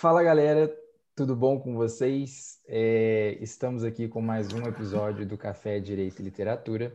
Fala 0.00 0.22
galera, 0.22 0.72
tudo 1.16 1.34
bom 1.34 1.58
com 1.58 1.74
vocês? 1.74 2.60
É, 2.68 3.36
estamos 3.40 3.82
aqui 3.82 4.06
com 4.06 4.22
mais 4.22 4.52
um 4.52 4.62
episódio 4.62 5.26
do 5.26 5.36
Café 5.36 5.80
Direito 5.80 6.20
e 6.20 6.24
Literatura, 6.24 6.94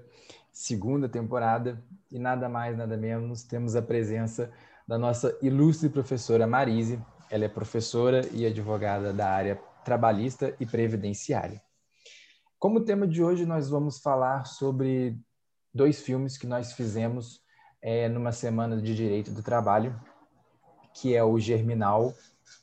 segunda 0.54 1.10
temporada, 1.10 1.84
e 2.10 2.18
nada 2.18 2.48
mais, 2.48 2.78
nada 2.78 2.96
menos, 2.96 3.44
temos 3.44 3.76
a 3.76 3.82
presença 3.82 4.50
da 4.88 4.98
nossa 4.98 5.38
ilustre 5.42 5.90
professora 5.90 6.48
Marise. 6.48 6.98
Ela 7.30 7.44
é 7.44 7.50
professora 7.50 8.22
e 8.32 8.46
advogada 8.46 9.12
da 9.12 9.30
área 9.30 9.60
trabalhista 9.84 10.56
e 10.58 10.66
previdenciária. 10.66 11.62
Como 12.58 12.86
tema 12.86 13.06
de 13.06 13.22
hoje, 13.22 13.46
nós 13.46 13.70
vamos 13.70 14.00
falar 14.00 14.46
sobre 14.46 15.20
dois 15.74 16.02
filmes 16.02 16.38
que 16.38 16.48
nós 16.48 16.72
fizemos 16.72 17.42
é, 17.82 18.08
numa 18.08 18.32
semana 18.32 18.82
de 18.82 18.96
direito 18.96 19.30
do 19.30 19.44
trabalho, 19.44 19.94
que 20.94 21.14
é 21.14 21.22
o 21.22 21.38
Germinal 21.38 22.14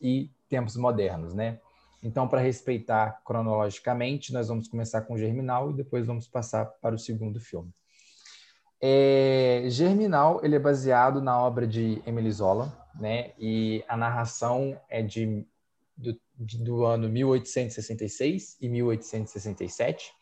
e 0.01 0.31
Tempos 0.49 0.77
Modernos, 0.77 1.35
né? 1.35 1.59
Então, 2.03 2.27
para 2.27 2.41
respeitar 2.41 3.21
cronologicamente, 3.25 4.33
nós 4.33 4.49
vamos 4.49 4.69
começar 4.69 5.03
com 5.03 5.19
Germinal 5.19 5.71
e 5.71 5.75
depois 5.75 6.07
vamos 6.07 6.27
passar 6.27 6.65
para 6.65 6.95
o 6.95 6.99
segundo 6.99 7.39
filme. 7.39 7.71
É, 8.81 9.65
Germinal 9.69 10.41
ele 10.43 10.57
é 10.57 10.59
baseado 10.59 11.21
na 11.21 11.39
obra 11.39 11.67
de 11.67 12.03
Emile 12.07 12.33
Zola, 12.33 12.73
né? 12.99 13.33
E 13.39 13.85
a 13.87 13.97
narração 13.97 14.81
é 14.89 15.03
de 15.03 15.47
do, 15.95 16.19
do 16.39 16.85
ano 16.87 17.07
1866 17.09 18.57
e 18.59 18.69
1867, 18.69 20.13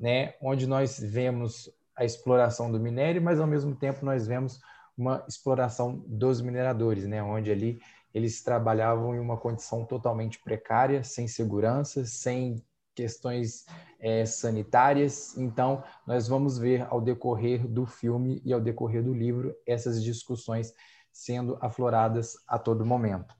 né? 0.00 0.34
Onde 0.40 0.66
nós 0.66 0.98
vemos 0.98 1.70
a 1.94 2.04
exploração 2.04 2.72
do 2.72 2.80
minério, 2.80 3.20
mas 3.20 3.38
ao 3.38 3.46
mesmo 3.46 3.74
tempo 3.74 4.04
nós 4.06 4.26
vemos 4.26 4.58
uma 4.96 5.22
exploração 5.28 6.02
dos 6.06 6.40
mineradores, 6.40 7.06
né? 7.06 7.22
Onde 7.22 7.50
ali 7.50 7.78
eles 8.14 8.42
trabalhavam 8.42 9.14
em 9.14 9.18
uma 9.18 9.36
condição 9.36 9.84
totalmente 9.84 10.40
precária, 10.40 11.02
sem 11.04 11.28
segurança, 11.28 12.04
sem 12.04 12.62
questões 12.94 13.64
é, 14.00 14.24
sanitárias. 14.26 15.36
Então, 15.38 15.84
nós 16.06 16.26
vamos 16.26 16.58
ver 16.58 16.86
ao 16.90 17.00
decorrer 17.00 17.66
do 17.66 17.86
filme 17.86 18.42
e 18.44 18.52
ao 18.52 18.60
decorrer 18.60 19.04
do 19.04 19.14
livro 19.14 19.54
essas 19.64 20.02
discussões 20.02 20.74
sendo 21.12 21.56
afloradas 21.60 22.36
a 22.46 22.58
todo 22.58 22.86
momento, 22.86 23.34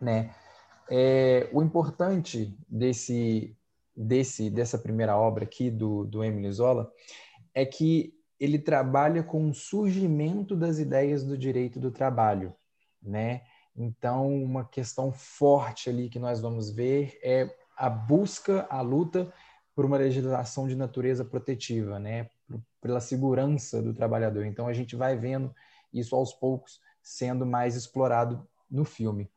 né? 0.00 0.34
É, 0.90 1.48
o 1.52 1.62
importante 1.62 2.56
desse, 2.66 3.54
desse, 3.94 4.48
dessa 4.48 4.78
primeira 4.78 5.16
obra 5.18 5.44
aqui 5.44 5.70
do, 5.70 6.04
do 6.04 6.24
Emile 6.24 6.50
Zola 6.50 6.90
é 7.54 7.66
que 7.66 8.14
ele 8.40 8.58
trabalha 8.58 9.22
com 9.22 9.50
o 9.50 9.54
surgimento 9.54 10.56
das 10.56 10.78
ideias 10.78 11.24
do 11.24 11.36
direito 11.36 11.78
do 11.78 11.90
trabalho, 11.90 12.54
né? 13.02 13.42
Então, 13.78 14.28
uma 14.42 14.64
questão 14.64 15.12
forte 15.12 15.88
ali 15.88 16.08
que 16.08 16.18
nós 16.18 16.40
vamos 16.40 16.68
ver 16.68 17.16
é 17.22 17.48
a 17.76 17.88
busca, 17.88 18.66
a 18.68 18.80
luta 18.80 19.32
por 19.72 19.84
uma 19.84 19.96
legislação 19.96 20.66
de 20.66 20.74
natureza 20.74 21.24
protetiva, 21.24 22.00
né? 22.00 22.28
Pela 22.80 22.98
segurança 22.98 23.80
do 23.80 23.94
trabalhador. 23.94 24.44
Então, 24.44 24.66
a 24.66 24.72
gente 24.72 24.96
vai 24.96 25.16
vendo 25.16 25.54
isso 25.92 26.16
aos 26.16 26.34
poucos 26.34 26.80
sendo 27.00 27.46
mais 27.46 27.76
explorado 27.76 28.44
no 28.68 28.84
filme. 28.84 29.30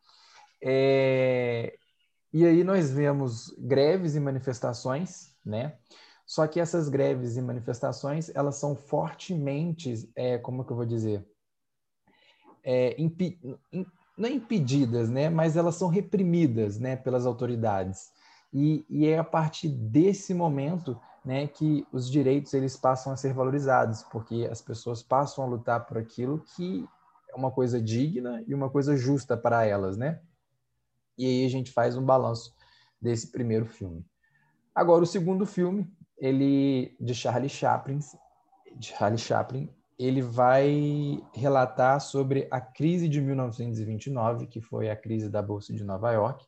É... 0.59 1.77
E 2.33 2.43
aí 2.43 2.63
nós 2.63 2.89
vemos 2.89 3.53
greves 3.59 4.15
e 4.15 4.19
manifestações, 4.19 5.35
né? 5.45 5.77
Só 6.25 6.47
que 6.47 6.59
essas 6.59 6.89
greves 6.89 7.37
e 7.37 7.41
manifestações, 7.41 8.33
elas 8.33 8.55
são 8.55 8.75
fortemente, 8.75 10.09
é, 10.15 10.37
como 10.37 10.65
que 10.65 10.71
eu 10.71 10.77
vou 10.77 10.85
dizer, 10.85 11.27
é, 12.63 12.95
não 14.21 14.29
é 14.29 14.31
impedidas, 14.31 15.09
né? 15.09 15.29
Mas 15.29 15.57
elas 15.57 15.75
são 15.75 15.89
reprimidas, 15.89 16.79
né? 16.79 16.95
Pelas 16.95 17.25
autoridades. 17.25 18.11
E, 18.53 18.85
e 18.89 19.07
é 19.07 19.17
a 19.17 19.23
partir 19.23 19.69
desse 19.69 20.33
momento, 20.33 20.99
né? 21.25 21.47
Que 21.47 21.85
os 21.91 22.09
direitos 22.09 22.53
eles 22.53 22.77
passam 22.77 23.11
a 23.11 23.17
ser 23.17 23.33
valorizados, 23.33 24.03
porque 24.03 24.47
as 24.49 24.61
pessoas 24.61 25.01
passam 25.03 25.43
a 25.43 25.47
lutar 25.47 25.85
por 25.85 25.97
aquilo 25.97 26.43
que 26.55 26.87
é 27.29 27.35
uma 27.35 27.51
coisa 27.51 27.81
digna 27.81 28.43
e 28.47 28.53
uma 28.53 28.69
coisa 28.69 28.95
justa 28.95 29.35
para 29.35 29.65
elas, 29.65 29.97
né? 29.97 30.21
E 31.17 31.25
aí 31.25 31.45
a 31.45 31.49
gente 31.49 31.71
faz 31.71 31.97
um 31.97 32.05
balanço 32.05 32.53
desse 33.01 33.31
primeiro 33.31 33.65
filme. 33.65 34.05
Agora 34.73 35.03
o 35.03 35.07
segundo 35.07 35.45
filme, 35.45 35.91
ele 36.17 36.95
de 36.99 37.13
Charlie 37.13 37.49
Chaplin, 37.49 37.99
de 38.75 38.87
Charlie 38.87 39.17
Chaplin, 39.17 39.69
ele 39.97 40.21
vai 40.21 41.21
relatar 41.33 41.99
sobre 42.01 42.47
a 42.49 42.59
crise 42.59 43.07
de 43.07 43.21
1929, 43.21 44.47
que 44.47 44.61
foi 44.61 44.89
a 44.89 44.95
crise 44.95 45.29
da 45.29 45.41
bolsa 45.41 45.73
de 45.73 45.83
Nova 45.83 46.11
York, 46.11 46.45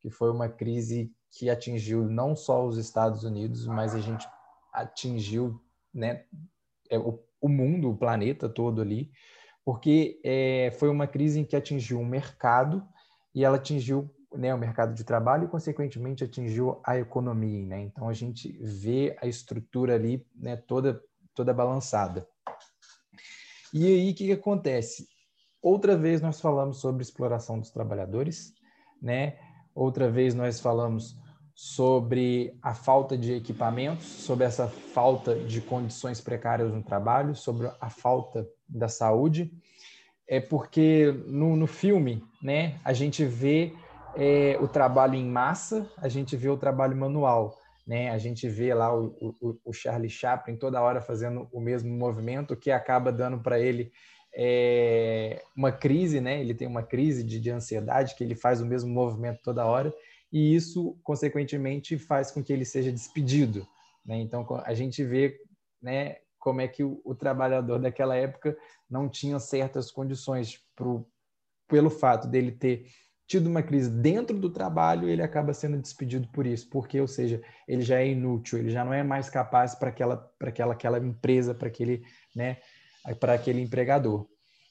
que 0.00 0.10
foi 0.10 0.30
uma 0.30 0.48
crise 0.48 1.12
que 1.30 1.48
atingiu 1.48 2.04
não 2.04 2.36
só 2.36 2.64
os 2.66 2.76
Estados 2.76 3.24
Unidos, 3.24 3.66
mas 3.66 3.94
a 3.94 4.00
gente 4.00 4.28
atingiu, 4.72 5.60
né, 5.92 6.24
é, 6.90 6.98
o, 6.98 7.48
mundo, 7.48 7.90
o 7.90 7.96
planeta 7.96 8.48
todo 8.48 8.80
ali, 8.80 9.10
porque 9.64 10.20
é, 10.24 10.70
foi 10.78 10.88
uma 10.88 11.06
crise 11.06 11.40
em 11.40 11.44
que 11.44 11.56
atingiu 11.56 12.00
o 12.00 12.06
mercado 12.06 12.86
e 13.34 13.44
ela 13.44 13.56
atingiu 13.56 14.10
né, 14.34 14.54
o 14.54 14.58
mercado 14.58 14.94
de 14.94 15.04
trabalho 15.04 15.44
e, 15.44 15.48
consequentemente, 15.48 16.24
atingiu 16.24 16.80
a 16.84 16.98
economia. 16.98 17.66
Né? 17.66 17.80
Então, 17.82 18.08
a 18.08 18.12
gente 18.12 18.52
vê 18.60 19.16
a 19.20 19.26
estrutura 19.26 19.94
ali 19.94 20.26
né, 20.34 20.56
toda, 20.56 21.02
toda 21.34 21.54
balançada. 21.54 22.26
E 23.72 23.86
aí, 23.86 24.10
o 24.10 24.14
que, 24.14 24.26
que 24.26 24.32
acontece? 24.32 25.06
Outra 25.62 25.96
vez 25.96 26.20
nós 26.20 26.40
falamos 26.40 26.78
sobre 26.78 27.02
exploração 27.02 27.58
dos 27.58 27.70
trabalhadores, 27.70 28.52
né? 29.00 29.38
Outra 29.74 30.10
vez 30.10 30.34
nós 30.34 30.60
falamos 30.60 31.16
sobre 31.54 32.58
a 32.60 32.74
falta 32.74 33.16
de 33.16 33.32
equipamentos, 33.32 34.04
sobre 34.04 34.44
essa 34.44 34.66
falta 34.66 35.34
de 35.34 35.60
condições 35.60 36.20
precárias 36.20 36.72
no 36.72 36.82
trabalho, 36.82 37.34
sobre 37.34 37.70
a 37.80 37.88
falta 37.88 38.46
da 38.68 38.88
saúde. 38.88 39.52
É 40.26 40.40
porque 40.40 41.12
no, 41.26 41.56
no 41.56 41.66
filme, 41.66 42.22
né, 42.42 42.78
a 42.84 42.92
gente 42.92 43.24
vê 43.24 43.74
é, 44.16 44.58
o 44.60 44.68
trabalho 44.68 45.14
em 45.14 45.26
massa, 45.26 45.90
a 45.96 46.08
gente 46.08 46.36
vê 46.36 46.48
o 46.48 46.56
trabalho 46.56 46.96
manual. 46.96 47.58
Né? 47.86 48.10
A 48.10 48.18
gente 48.18 48.48
vê 48.48 48.72
lá 48.72 48.96
o, 48.96 49.14
o, 49.40 49.58
o 49.64 49.72
Charlie 49.72 50.08
Chaplin 50.08 50.56
toda 50.56 50.80
hora 50.80 51.00
fazendo 51.00 51.48
o 51.52 51.60
mesmo 51.60 51.90
movimento, 51.90 52.56
que 52.56 52.70
acaba 52.70 53.10
dando 53.10 53.40
para 53.40 53.58
ele 53.58 53.92
é, 54.34 55.42
uma 55.56 55.70
crise, 55.70 56.20
né? 56.20 56.40
Ele 56.40 56.54
tem 56.54 56.66
uma 56.66 56.82
crise 56.82 57.22
de, 57.22 57.38
de 57.38 57.50
ansiedade, 57.50 58.14
que 58.14 58.24
ele 58.24 58.34
faz 58.34 58.60
o 58.60 58.66
mesmo 58.66 58.90
movimento 58.90 59.40
toda 59.42 59.66
hora, 59.66 59.92
e 60.32 60.54
isso, 60.54 60.98
consequentemente, 61.02 61.98
faz 61.98 62.30
com 62.30 62.42
que 62.42 62.52
ele 62.52 62.64
seja 62.64 62.90
despedido. 62.90 63.66
Né? 64.04 64.18
Então, 64.20 64.46
a 64.64 64.72
gente 64.72 65.04
vê 65.04 65.38
né, 65.80 66.16
como 66.38 66.60
é 66.60 66.68
que 66.68 66.82
o, 66.82 67.00
o 67.04 67.14
trabalhador 67.14 67.78
daquela 67.78 68.16
época 68.16 68.56
não 68.88 69.08
tinha 69.08 69.38
certas 69.38 69.90
condições 69.90 70.58
pro, 70.74 71.06
pelo 71.68 71.90
fato 71.90 72.26
dele 72.26 72.52
ter 72.52 72.86
tido 73.32 73.46
uma 73.46 73.62
crise 73.62 73.88
dentro 73.88 74.38
do 74.38 74.50
trabalho, 74.50 75.08
ele 75.08 75.22
acaba 75.22 75.54
sendo 75.54 75.80
despedido 75.80 76.28
por 76.28 76.46
isso, 76.46 76.68
porque, 76.68 77.00
ou 77.00 77.08
seja, 77.08 77.40
ele 77.66 77.80
já 77.80 77.98
é 77.98 78.08
inútil, 78.08 78.58
ele 78.58 78.68
já 78.68 78.84
não 78.84 78.92
é 78.92 79.02
mais 79.02 79.30
capaz 79.30 79.74
para 79.74 79.88
aquela, 79.88 80.18
para 80.38 80.50
aquela, 80.50 80.74
aquela 80.74 80.98
empresa, 80.98 81.54
para 81.54 81.68
aquele, 81.68 82.04
né, 82.36 82.58
para 83.18 83.32
aquele 83.32 83.62
empregador, 83.62 84.26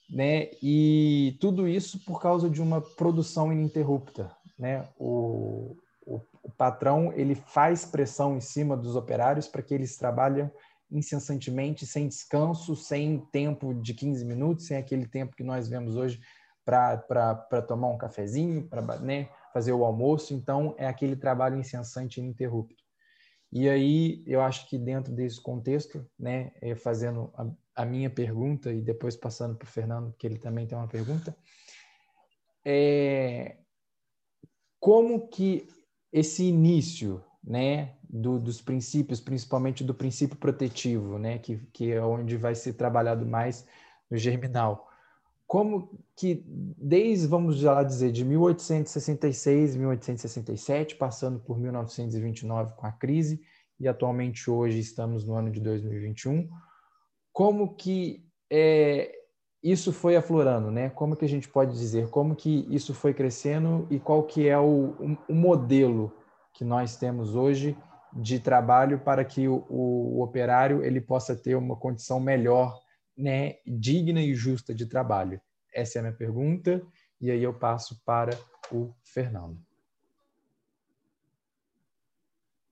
né? 0.08 0.52
E 0.62 1.36
tudo 1.42 1.68
isso 1.68 2.06
por 2.06 2.22
causa 2.22 2.48
de 2.52 2.62
uma 2.62 2.82
produção 2.82 3.52
ininterrupta, 3.52 4.32
né? 4.60 4.88
O, 4.96 5.76
o, 6.06 6.22
o 6.44 6.52
patrão 6.52 7.12
ele 7.14 7.34
faz 7.34 7.84
pressão 7.84 8.38
em 8.38 8.42
cima 8.42 8.78
dos 8.78 8.96
operários 8.96 9.48
para 9.48 9.64
que 9.64 9.74
eles 9.74 9.98
trabalhem 9.98 10.52
incessantemente, 10.92 11.88
sem 11.88 12.08
descanso, 12.08 12.76
sem 12.76 13.26
tempo 13.32 13.74
de 13.74 13.96
15 13.96 14.24
minutos, 14.24 14.68
sem 14.68 14.78
aquele 14.78 15.08
tempo 15.08 15.36
que 15.36 15.44
nós 15.44 15.68
vemos 15.68 15.96
hoje 15.96 16.20
para 16.66 17.62
tomar 17.68 17.90
um 17.90 17.98
cafezinho, 17.98 18.68
para 18.68 19.00
né, 19.00 19.30
fazer 19.54 19.74
o 19.74 19.84
almoço. 19.84 20.34
Então, 20.34 20.76
é 20.78 20.88
aquele 20.88 21.16
trabalho 21.16 21.58
incessante 21.58 22.20
e 22.20 22.24
ininterrupto. 22.24 22.82
E 23.52 23.70
aí, 23.70 24.24
eu 24.26 24.42
acho 24.42 24.68
que 24.70 24.78
dentro 24.78 25.14
desse 25.14 25.42
contexto, 25.42 26.06
né, 26.18 26.52
é, 26.62 26.74
fazendo 26.76 27.34
a, 27.36 27.82
a, 27.84 27.86
minha 27.86 28.10
pergunta 28.10 28.72
e 28.72 28.82
depois 28.82 29.16
passando 29.16 29.56
para 29.58 29.66
o 29.66 29.72
Fernando, 29.72 30.16
que 30.18 30.26
ele 30.26 30.40
também 30.40 30.66
tem 30.66 30.78
uma 30.78 30.88
pergunta, 30.88 31.36
é 32.64 33.58
como 34.80 35.28
que 35.28 35.68
esse 36.12 36.44
início 36.44 37.24
né, 37.44 37.96
do, 38.04 38.40
dos 38.40 38.62
princípios, 38.62 39.20
principalmente 39.20 39.84
do 39.84 39.94
princípio 39.94 40.38
protetivo, 40.38 41.18
né, 41.18 41.38
que, 41.38 41.58
que 41.74 41.92
é 41.92 42.02
onde 42.02 42.38
vai 42.38 42.56
ser 42.56 42.74
trabalhado 42.74 43.26
mais 43.26 43.66
no 44.10 44.18
germinal, 44.18 44.91
como 45.52 46.00
que 46.16 46.46
desde, 46.48 47.28
vamos 47.28 47.58
já 47.58 47.84
dizer, 47.84 48.14
de 48.14 48.24
1866, 48.24 49.76
1867, 49.76 50.96
passando 50.96 51.42
por 51.42 51.60
1929 51.60 52.72
com 52.78 52.88
a 52.88 52.92
crise, 52.94 53.42
e 53.78 53.86
atualmente 53.86 54.50
hoje 54.50 54.80
estamos 54.80 55.26
no 55.26 55.36
ano 55.36 55.52
de 55.52 55.60
2021, 55.60 56.50
como 57.34 57.76
que 57.76 58.26
é, 58.50 59.12
isso 59.62 59.92
foi 59.92 60.16
aflorando, 60.16 60.72
né? 60.72 60.90
Como 60.90 61.18
que 61.18 61.26
a 61.26 61.28
gente 61.28 61.50
pode 61.50 61.74
dizer? 61.74 62.10
Como 62.10 62.34
que 62.34 62.66
isso 62.74 62.94
foi 62.94 63.14
crescendo 63.14 63.86
e 63.90 64.00
qual 64.00 64.24
que 64.24 64.48
é 64.48 64.58
o, 64.58 65.18
o 65.28 65.34
modelo 65.36 66.14
que 66.54 66.64
nós 66.64 66.96
temos 66.96 67.36
hoje 67.36 67.78
de 68.14 68.40
trabalho 68.40 69.00
para 69.00 69.26
que 69.26 69.50
o, 69.50 69.66
o, 69.68 70.24
operário 70.24 70.82
ele 70.82 71.02
possa 71.02 71.36
ter 71.36 71.56
uma 71.56 71.76
condição 71.76 72.22
melhor, 72.22 72.80
né, 73.18 73.56
digna 73.66 74.22
e 74.22 74.34
justa 74.34 74.74
de 74.74 74.86
trabalho? 74.86 75.40
Essa 75.74 75.98
é 75.98 76.00
a 76.00 76.04
minha 76.04 76.16
pergunta 76.16 76.82
e 77.20 77.30
aí 77.30 77.44
eu 77.44 77.54
passo 77.54 78.02
para 78.04 78.38
o 78.72 78.94
Fernando. 79.04 79.60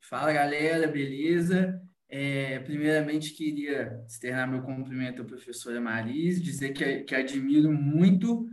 Fala 0.02 0.34
galera, 0.34 0.88
beleza? 0.88 1.80
É, 2.10 2.58
primeiramente, 2.60 3.34
queria 3.34 4.04
externar 4.08 4.50
meu 4.50 4.64
cumprimento 4.64 5.22
à 5.22 5.26
professora 5.26 5.80
Marise, 5.80 6.42
dizer 6.42 6.74
que, 6.74 7.02
que 7.04 7.14
admiro 7.14 7.72
muito 7.72 8.50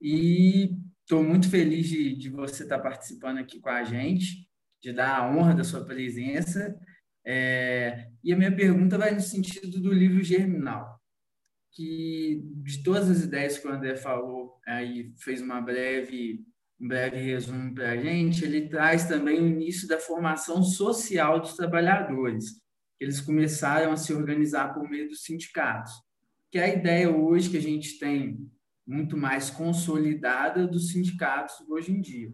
e 0.00 0.78
estou 1.00 1.24
muito 1.24 1.50
feliz 1.50 1.88
de, 1.88 2.14
de 2.14 2.28
você 2.28 2.62
estar 2.62 2.78
participando 2.78 3.38
aqui 3.38 3.58
com 3.58 3.68
a 3.68 3.82
gente, 3.82 4.48
de 4.80 4.92
dar 4.92 5.16
a 5.16 5.28
honra 5.28 5.54
da 5.54 5.64
sua 5.64 5.84
presença. 5.84 6.78
É, 7.26 8.08
e 8.22 8.32
a 8.32 8.36
minha 8.36 8.54
pergunta 8.54 8.96
vai 8.96 9.12
no 9.12 9.20
sentido 9.20 9.80
do 9.80 9.92
livro 9.92 10.22
Germinal, 10.22 10.99
que 11.72 12.42
de 12.62 12.82
todas 12.82 13.10
as 13.10 13.22
ideias 13.22 13.58
que 13.58 13.66
o 13.66 13.72
André 13.72 13.96
falou, 13.96 14.58
aí 14.66 15.12
fez 15.18 15.40
uma 15.40 15.60
breve, 15.60 16.44
um 16.80 16.88
breve 16.88 17.18
resumo 17.18 17.74
para 17.74 17.92
a 17.92 17.96
gente, 17.96 18.44
ele 18.44 18.68
traz 18.68 19.04
também 19.06 19.40
o 19.40 19.46
início 19.46 19.86
da 19.86 19.98
formação 19.98 20.62
social 20.62 21.40
dos 21.40 21.54
trabalhadores 21.54 22.60
eles 23.00 23.20
começaram 23.20 23.92
a 23.92 23.96
se 23.96 24.12
organizar 24.12 24.74
por 24.74 24.88
meio 24.88 25.08
dos 25.08 25.24
sindicatos, 25.24 25.92
que 26.50 26.58
é 26.58 26.64
a 26.64 26.74
ideia 26.74 27.10
hoje 27.10 27.48
que 27.48 27.56
a 27.56 27.62
gente 27.62 27.98
tem 27.98 28.38
muito 28.86 29.16
mais 29.16 29.48
consolidada 29.48 30.66
dos 30.66 30.90
sindicatos 30.92 31.54
hoje 31.68 31.92
em 31.92 32.00
dia. 32.00 32.32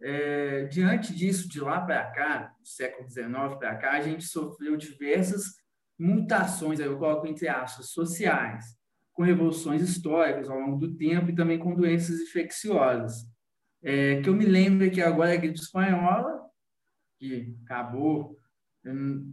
É, 0.00 0.64
diante 0.64 1.14
disso, 1.14 1.48
de 1.48 1.60
lá 1.60 1.80
para 1.80 2.10
cá, 2.12 2.54
do 2.58 2.66
século 2.66 3.08
XIX 3.08 3.32
para 3.58 3.76
cá, 3.76 3.92
a 3.92 4.00
gente 4.00 4.24
sofreu 4.24 4.76
diversas 4.76 5.56
mutações, 5.98 6.80
eu 6.80 6.98
coloco 6.98 7.26
entre 7.26 7.48
aspas, 7.48 7.90
sociais, 7.90 8.64
com 9.12 9.22
revoluções 9.22 9.82
históricas 9.82 10.48
ao 10.48 10.58
longo 10.58 10.78
do 10.78 10.96
tempo 10.96 11.30
e 11.30 11.34
também 11.34 11.58
com 11.58 11.74
doenças 11.74 12.20
infecciosas. 12.20 13.24
É, 13.82 14.20
que 14.20 14.28
eu 14.28 14.34
me 14.34 14.46
lembro 14.46 14.90
que 14.90 15.00
agora 15.00 15.32
a 15.32 15.36
gripe 15.36 15.58
espanhola, 15.58 16.40
que 17.18 17.54
acabou 17.64 18.38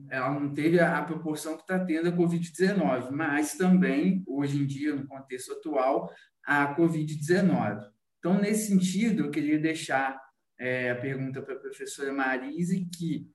ela 0.09 0.39
não 0.39 0.53
teve 0.53 0.79
a, 0.79 1.01
proporção 1.03 1.55
que 1.55 1.63
está 1.63 1.77
tendo 1.83 2.07
a 2.07 2.11
Covid-19, 2.11 3.11
mas 3.11 3.55
também, 3.55 4.23
hoje 4.25 4.61
em 4.61 4.65
dia, 4.65 4.95
no 4.95 5.05
contexto 5.05 5.51
atual, 5.51 6.09
a 6.45 6.73
Covid-19. 6.75 7.85
Então, 8.19 8.39
nesse 8.39 8.67
sentido, 8.67 9.25
eu 9.25 9.31
queria 9.31 9.59
deixar 9.59 10.17
é, 10.57 10.91
a 10.91 10.95
pergunta 10.95 11.41
para 11.41 11.55
a 11.55 11.59
professora 11.59 12.13
Marise, 12.13 12.87
que 12.95 13.29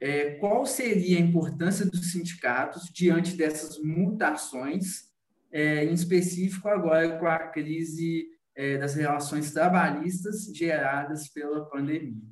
é, 0.00 0.34
qual 0.36 0.64
seria 0.64 1.18
a 1.18 1.20
importância 1.20 1.84
dos 1.86 2.12
sindicatos 2.12 2.90
diante 2.92 3.36
dessas 3.36 3.82
mutações, 3.82 5.08
é, 5.50 5.84
em 5.84 5.92
específico 5.92 6.68
agora 6.68 7.18
com 7.18 7.26
a 7.26 7.38
crise 7.48 8.28
é, 8.54 8.78
das 8.78 8.94
relações 8.94 9.52
trabalhistas 9.52 10.44
geradas 10.54 11.28
pela 11.28 11.64
pandemia. 11.68 12.22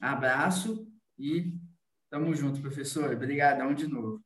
Abraço 0.00 0.86
e 1.18 1.58
Tamo 2.10 2.34
junto, 2.34 2.60
professor. 2.60 3.12
Obrigadão 3.12 3.74
de 3.74 3.86
novo. 3.86 4.22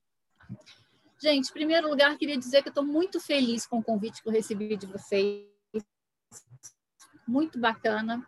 Gente, 1.21 1.49
em 1.49 1.53
primeiro 1.53 1.89
lugar, 1.89 2.17
queria 2.17 2.39
dizer 2.39 2.63
que 2.63 2.69
estou 2.69 2.85
muito 2.85 3.21
feliz 3.21 3.67
com 3.67 3.79
o 3.79 3.83
convite 3.83 4.23
que 4.23 4.29
eu 4.29 4.33
recebi 4.33 4.77
de 4.77 4.87
vocês. 4.87 5.47
Muito 7.27 7.59
bacana. 7.59 8.25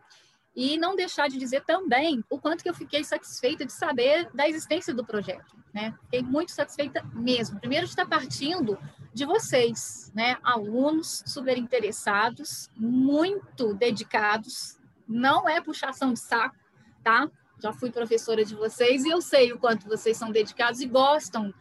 E 0.54 0.78
não 0.78 0.94
deixar 0.94 1.28
de 1.28 1.36
dizer 1.36 1.64
também 1.64 2.24
o 2.30 2.38
quanto 2.38 2.62
que 2.62 2.68
eu 2.68 2.74
fiquei 2.74 3.02
satisfeita 3.02 3.64
de 3.64 3.72
saber 3.72 4.28
da 4.32 4.48
existência 4.48 4.94
do 4.94 5.04
projeto. 5.04 5.56
Né? 5.72 5.92
Fiquei 6.04 6.22
muito 6.22 6.52
satisfeita 6.52 7.04
mesmo. 7.12 7.58
Primeiro, 7.58 7.86
de 7.86 7.90
estar 7.90 8.06
partindo 8.06 8.78
de 9.12 9.24
vocês, 9.24 10.12
né? 10.14 10.36
alunos 10.42 11.24
super 11.26 11.58
interessados, 11.58 12.70
muito 12.76 13.74
dedicados. 13.74 14.78
Não 15.08 15.48
é 15.48 15.60
puxação 15.60 16.12
de 16.12 16.20
saco, 16.20 16.56
tá? 17.02 17.28
já 17.64 17.72
fui 17.72 17.90
professora 17.90 18.44
de 18.44 18.54
vocês 18.54 19.04
e 19.04 19.08
eu 19.08 19.22
sei 19.22 19.52
o 19.52 19.58
quanto 19.58 19.88
vocês 19.88 20.16
são 20.16 20.30
dedicados 20.30 20.80
e 20.80 20.86
gostam 20.86 21.52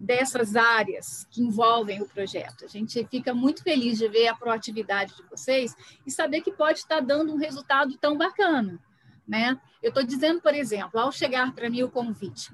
dessas 0.00 0.56
áreas 0.56 1.26
que 1.30 1.42
envolvem 1.42 2.00
o 2.00 2.08
projeto. 2.08 2.64
A 2.64 2.68
gente 2.68 3.06
fica 3.08 3.34
muito 3.34 3.62
feliz 3.62 3.98
de 3.98 4.08
ver 4.08 4.28
a 4.28 4.34
proatividade 4.34 5.14
de 5.14 5.22
vocês 5.24 5.76
e 6.06 6.10
saber 6.10 6.40
que 6.40 6.50
pode 6.50 6.78
estar 6.78 7.00
dando 7.00 7.34
um 7.34 7.36
resultado 7.36 7.96
tão 7.98 8.16
bacana. 8.16 8.80
Né? 9.28 9.60
Eu 9.82 9.90
estou 9.90 10.02
dizendo, 10.02 10.40
por 10.40 10.54
exemplo, 10.54 10.98
ao 10.98 11.12
chegar 11.12 11.54
para 11.54 11.68
mim 11.68 11.82
o 11.82 11.90
convite 11.90 12.50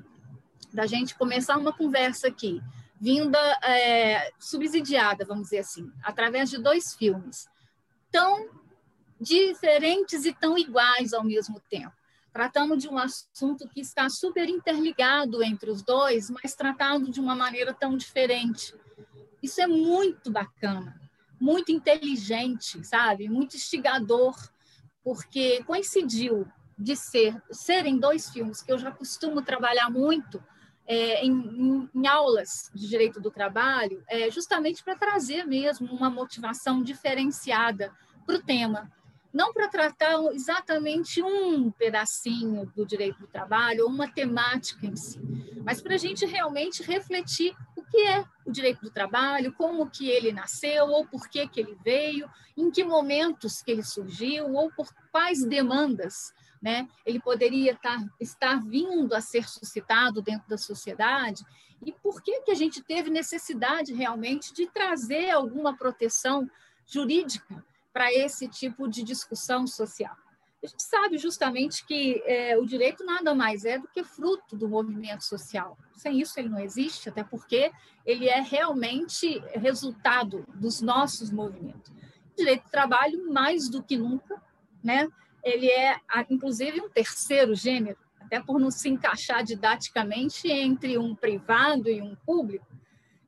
da 0.72 0.86
gente 0.86 1.14
começar 1.14 1.56
uma 1.56 1.72
conversa 1.72 2.28
aqui, 2.28 2.60
vinda 3.00 3.38
é, 3.62 4.32
subsidiada, 4.38 5.24
vamos 5.24 5.44
dizer 5.44 5.60
assim, 5.60 5.90
através 6.02 6.50
de 6.50 6.58
dois 6.58 6.94
filmes, 6.94 7.48
tão 8.10 8.50
diferentes 9.18 10.24
e 10.26 10.34
tão 10.34 10.58
iguais 10.58 11.14
ao 11.14 11.24
mesmo 11.24 11.60
tempo 11.70 11.94
tratando 12.36 12.76
de 12.76 12.86
um 12.86 12.98
assunto 12.98 13.66
que 13.66 13.80
está 13.80 14.10
super 14.10 14.46
interligado 14.46 15.42
entre 15.42 15.70
os 15.70 15.82
dois, 15.82 16.28
mas 16.28 16.54
tratado 16.54 17.10
de 17.10 17.18
uma 17.18 17.34
maneira 17.34 17.72
tão 17.72 17.96
diferente. 17.96 18.74
Isso 19.42 19.58
é 19.58 19.66
muito 19.66 20.30
bacana, 20.30 21.00
muito 21.40 21.72
inteligente, 21.72 22.84
sabe? 22.84 23.26
Muito 23.26 23.56
instigador, 23.56 24.36
porque 25.02 25.64
coincidiu 25.64 26.46
de 26.78 26.94
ser 26.94 27.42
serem 27.50 27.98
dois 27.98 28.28
filmes 28.28 28.60
que 28.60 28.70
eu 28.70 28.76
já 28.76 28.90
costumo 28.90 29.40
trabalhar 29.40 29.88
muito 29.88 30.44
é, 30.86 31.24
em, 31.24 31.88
em, 31.94 32.06
aulas 32.06 32.70
de 32.74 32.86
direito 32.86 33.18
do 33.18 33.30
trabalho, 33.30 34.04
é, 34.06 34.30
justamente 34.30 34.84
para 34.84 34.94
trazer 34.94 35.46
mesmo 35.46 35.90
uma 35.90 36.10
motivação 36.10 36.82
diferenciada 36.82 37.90
para 38.26 38.36
o 38.36 38.42
tema 38.42 38.92
não 39.36 39.52
para 39.52 39.68
tratar 39.68 40.14
exatamente 40.32 41.22
um 41.22 41.70
pedacinho 41.70 42.72
do 42.74 42.86
direito 42.86 43.18
do 43.18 43.26
trabalho 43.26 43.84
ou 43.84 43.90
uma 43.90 44.10
temática 44.10 44.86
em 44.86 44.96
si, 44.96 45.20
mas 45.62 45.78
para 45.78 45.94
a 45.94 45.98
gente 45.98 46.24
realmente 46.24 46.82
refletir 46.82 47.54
o 47.76 47.82
que 47.84 47.98
é 47.98 48.24
o 48.46 48.50
direito 48.50 48.80
do 48.80 48.90
trabalho, 48.90 49.52
como 49.52 49.90
que 49.90 50.08
ele 50.08 50.32
nasceu, 50.32 50.86
ou 50.86 51.06
por 51.06 51.28
que, 51.28 51.46
que 51.48 51.60
ele 51.60 51.76
veio, 51.84 52.30
em 52.56 52.70
que 52.70 52.82
momentos 52.82 53.60
que 53.60 53.72
ele 53.72 53.82
surgiu, 53.82 54.54
ou 54.54 54.72
por 54.72 54.88
quais 55.12 55.44
demandas 55.44 56.32
né, 56.62 56.88
ele 57.04 57.20
poderia 57.20 57.72
estar, 57.72 58.02
estar 58.18 58.64
vindo 58.64 59.12
a 59.12 59.20
ser 59.20 59.46
suscitado 59.46 60.22
dentro 60.22 60.48
da 60.48 60.56
sociedade, 60.56 61.44
e 61.84 61.92
por 61.92 62.22
que, 62.22 62.40
que 62.40 62.52
a 62.52 62.56
gente 62.56 62.82
teve 62.82 63.10
necessidade 63.10 63.92
realmente 63.92 64.54
de 64.54 64.66
trazer 64.66 65.28
alguma 65.28 65.76
proteção 65.76 66.50
jurídica 66.86 67.62
para 67.96 68.12
esse 68.12 68.46
tipo 68.46 68.86
de 68.86 69.02
discussão 69.02 69.66
social. 69.66 70.14
A 70.62 70.66
gente 70.66 70.82
sabe 70.82 71.16
justamente 71.16 71.82
que 71.86 72.22
é, 72.26 72.54
o 72.58 72.66
direito 72.66 73.02
nada 73.02 73.34
mais 73.34 73.64
é 73.64 73.78
do 73.78 73.88
que 73.88 74.04
fruto 74.04 74.54
do 74.54 74.68
movimento 74.68 75.24
social. 75.24 75.78
Sem 75.94 76.20
isso, 76.20 76.38
ele 76.38 76.50
não 76.50 76.60
existe, 76.60 77.08
até 77.08 77.24
porque 77.24 77.72
ele 78.04 78.28
é 78.28 78.42
realmente 78.42 79.38
resultado 79.54 80.44
dos 80.54 80.82
nossos 80.82 81.30
movimentos. 81.30 81.90
O 81.90 82.36
direito 82.36 82.64
do 82.64 82.70
trabalho, 82.70 83.32
mais 83.32 83.66
do 83.70 83.82
que 83.82 83.96
nunca, 83.96 84.42
né? 84.84 85.08
ele 85.42 85.70
é, 85.70 85.96
inclusive, 86.28 86.82
um 86.82 86.90
terceiro 86.90 87.54
gênero, 87.54 87.96
até 88.20 88.38
por 88.42 88.60
não 88.60 88.70
se 88.70 88.90
encaixar 88.90 89.42
didaticamente 89.42 90.50
entre 90.50 90.98
um 90.98 91.14
privado 91.14 91.88
e 91.88 92.02
um 92.02 92.14
público, 92.14 92.66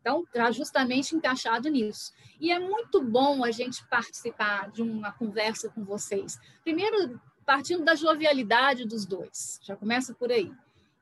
então, 0.08 0.22
está 0.22 0.50
justamente 0.50 1.14
encaixado 1.14 1.68
nisso. 1.68 2.12
E 2.40 2.50
é 2.50 2.58
muito 2.58 3.02
bom 3.02 3.44
a 3.44 3.50
gente 3.50 3.86
participar 3.88 4.70
de 4.70 4.80
uma 4.80 5.12
conversa 5.12 5.68
com 5.68 5.84
vocês. 5.84 6.38
Primeiro, 6.64 7.20
partindo 7.44 7.84
da 7.84 7.94
jovialidade 7.94 8.86
dos 8.86 9.04
dois, 9.04 9.60
já 9.62 9.76
começa 9.76 10.14
por 10.14 10.32
aí. 10.32 10.50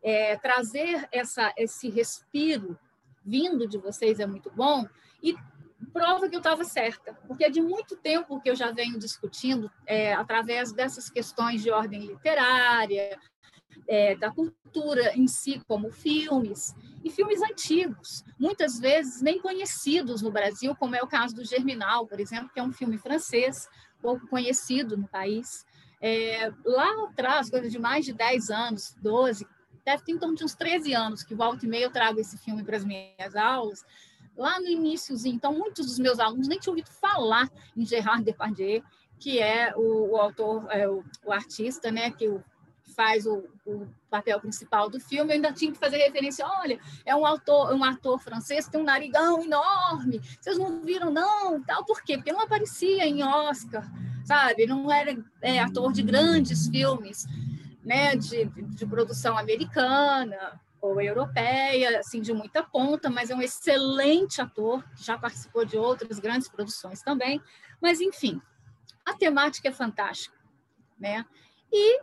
É, 0.03 0.37
trazer 0.37 1.09
essa, 1.13 1.53
esse 1.57 1.89
respiro 1.89 2.77
vindo 3.25 3.69
de 3.69 3.79
vocês 3.79 4.19
é 4.19 4.27
muito 4.27 4.51
bom 4.51 4.87
e 5.23 5.37
prova 5.93 6.29
que 6.29 6.35
eu 6.35 6.41
estava 6.41 6.65
certa, 6.65 7.15
porque 7.29 7.45
é 7.45 7.51
de 7.51 7.61
muito 7.61 7.97
tempo 7.97 8.41
que 8.41 8.51
eu 8.51 8.57
já 8.57 8.71
venho 8.73 8.99
discutindo 8.99 9.71
é, 9.87 10.15
através 10.15 10.73
dessas 10.73 11.09
questões 11.09 11.63
de 11.63 11.71
ordem 11.71 12.01
literária, 12.01 13.19
é, 13.89 14.15
da 14.17 14.31
cultura 14.31 15.17
em 15.17 15.27
si, 15.27 15.61
como 15.67 15.91
filmes, 15.91 16.75
e 17.05 17.11
filmes 17.11 17.41
antigos, 17.43 18.25
muitas 18.39 18.79
vezes 18.79 19.23
nem 19.23 19.41
conhecidos 19.41 20.23
no 20.23 20.31
Brasil, 20.31 20.75
como 20.77 20.97
é 20.97 21.03
o 21.03 21.07
caso 21.07 21.35
do 21.35 21.45
Germinal, 21.45 22.07
por 22.07 22.19
exemplo, 22.19 22.51
que 22.53 22.61
é 22.61 22.63
um 22.63 22.73
filme 22.73 22.99
francês, 22.99 23.69
pouco 24.01 24.27
conhecido 24.27 24.97
no 24.97 25.09
país. 25.09 25.65
É, 26.01 26.53
lá 26.65 27.05
atrás, 27.05 27.49
coisa 27.49 27.71
de 27.71 27.79
mais 27.79 28.05
de 28.05 28.13
10 28.13 28.51
anos, 28.51 28.95
12, 29.01 29.47
deve 29.85 30.03
ter 30.03 30.13
então 30.13 30.35
de 30.35 30.45
uns 30.45 30.55
13 30.55 30.93
anos, 30.95 31.23
que 31.23 31.35
volta 31.35 31.65
e 31.65 31.69
meia 31.69 31.85
eu 31.85 31.93
trago 31.93 32.19
esse 32.19 32.37
filme 32.39 32.65
para 32.65 32.77
as 32.77 32.85
minhas 32.85 33.37
aulas, 33.37 33.85
lá 34.37 34.61
no 34.61 34.67
iníciozinho. 34.67 35.37
Então, 35.37 35.53
muitos 35.53 35.87
dos 35.87 35.99
meus 35.99 36.19
alunos 36.19 36.49
nem 36.49 36.59
tinham 36.59 36.73
ouvido 36.73 36.91
falar 36.91 37.49
em 37.77 37.87
Gerard 37.87 38.25
Depardieu, 38.25 38.83
que 39.19 39.39
é 39.39 39.73
o, 39.77 40.13
o 40.13 40.17
autor, 40.17 40.67
é, 40.71 40.89
o, 40.89 41.03
o, 41.25 41.33
artista, 41.33 41.91
né, 41.91 42.11
que 42.11 42.29
o, 42.29 42.43
faz 42.97 43.27
o, 43.27 43.45
o, 43.67 43.87
papel 44.09 44.41
principal 44.41 44.89
do 44.89 44.99
filme, 44.99 45.31
eu 45.31 45.35
ainda 45.35 45.53
tinha 45.53 45.71
que 45.71 45.79
fazer 45.79 45.99
referência, 45.99 46.47
olha, 46.47 46.81
é 47.05 47.15
um 47.15 47.27
autor, 47.27 47.75
um 47.75 47.85
ator 47.85 48.19
francês 48.19 48.67
tem 48.67 48.81
um 48.81 48.85
narigão 48.85 49.45
enorme, 49.45 50.21
vocês 50.41 50.57
não 50.57 50.81
viram 50.81 51.11
não, 51.11 51.63
tal, 51.63 51.85
por 51.85 52.03
quê? 52.03 52.17
Porque 52.17 52.33
não 52.33 52.41
aparecia 52.41 53.07
em 53.07 53.23
Oscar, 53.23 53.87
sabe? 54.25 54.67
Não 54.67 54.91
era 54.91 55.15
é, 55.43 55.61
ator 55.61 55.93
de 55.93 56.03
grandes 56.03 56.69
filmes, 56.69 57.27
né, 57.85 58.17
de, 58.17 58.47
de 58.47 58.87
produção 58.87 59.37
americana, 59.37 60.59
ou 60.81 61.01
europeia, 61.01 61.99
assim, 61.99 62.21
de 62.21 62.33
muita 62.33 62.63
ponta, 62.63 63.11
mas 63.11 63.31
é 63.31 63.35
um 63.35 63.43
excelente 63.43 64.41
ator, 64.41 64.85
já 64.97 65.19
participou 65.19 65.65
de 65.65 65.77
outras 65.77 66.19
grandes 66.19 66.49
produções 66.49 67.03
também. 67.03 67.41
Mas, 67.81 68.01
enfim, 68.01 68.41
a 69.05 69.13
temática 69.15 69.69
é 69.69 69.73
fantástica, 69.73 70.37
né? 70.99 71.25
E 71.73 72.01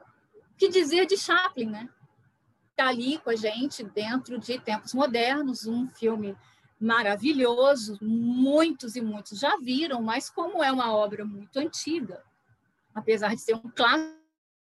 que 0.58 0.70
dizer 0.70 1.06
de 1.06 1.18
Chaplin, 1.18 1.70
né? 1.70 1.90
Está 2.72 2.88
ali 2.88 3.18
com 3.20 3.30
a 3.30 3.36
gente 3.36 3.84
dentro 3.84 4.40
de 4.40 4.60
Tempos 4.60 4.94
Modernos, 4.94 5.66
um 5.68 5.88
filme 5.88 6.36
maravilhoso, 6.80 7.98
muitos 8.02 8.96
e 8.96 9.02
muitos 9.02 9.40
já 9.40 9.58
viram, 9.58 10.02
mas 10.02 10.30
como 10.30 10.64
é 10.64 10.72
uma 10.72 10.94
obra 10.94 11.24
muito 11.24 11.58
antiga, 11.58 12.22
apesar 12.94 13.30
de 13.36 13.42
ser 13.42 13.56
um 13.56 13.70
clássico 13.70 14.20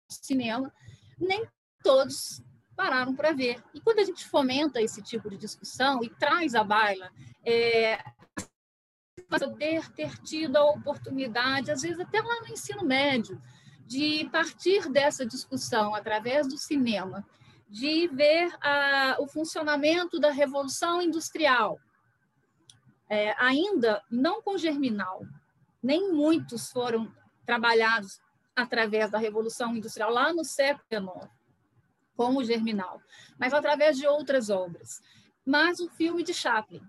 de 0.08 0.26
cinema, 0.26 0.72
nem 1.18 1.46
todos 1.82 2.42
pararam 2.76 3.14
para 3.14 3.32
ver. 3.32 3.62
E 3.72 3.80
quando 3.80 4.00
a 4.00 4.04
gente 4.04 4.26
fomenta 4.26 4.82
esse 4.82 5.02
tipo 5.02 5.30
de 5.30 5.36
discussão 5.36 6.02
e 6.02 6.10
traz 6.10 6.54
à 6.54 6.64
baila 6.64 7.10
é, 7.44 7.98
poder 9.28 9.88
ter 9.92 10.18
tido 10.18 10.56
a 10.56 10.64
oportunidade, 10.64 11.70
às 11.70 11.82
vezes 11.82 12.00
até 12.00 12.20
lá 12.20 12.40
no 12.40 12.48
ensino 12.48 12.84
médio, 12.84 13.40
de 13.90 14.24
partir 14.30 14.88
dessa 14.88 15.26
discussão 15.26 15.96
através 15.96 16.46
do 16.46 16.56
cinema, 16.56 17.26
de 17.68 18.06
ver 18.06 18.56
a, 18.60 19.16
o 19.18 19.26
funcionamento 19.26 20.20
da 20.20 20.30
revolução 20.30 21.02
industrial, 21.02 21.76
é, 23.08 23.34
ainda 23.36 24.00
não 24.08 24.40
com 24.42 24.56
germinal, 24.56 25.22
nem 25.82 26.12
muitos 26.12 26.70
foram 26.70 27.12
trabalhados 27.44 28.20
através 28.54 29.10
da 29.10 29.18
revolução 29.18 29.74
industrial 29.74 30.12
lá 30.12 30.32
no 30.32 30.44
século 30.44 30.86
XIX 30.88 31.28
com 32.16 32.36
o 32.36 32.44
Germinal, 32.44 33.02
mas 33.38 33.52
através 33.52 33.96
de 33.96 34.06
outras 34.06 34.50
obras. 34.50 35.00
Mas 35.44 35.80
o 35.80 35.88
filme 35.88 36.22
de 36.22 36.32
Chaplin, 36.34 36.82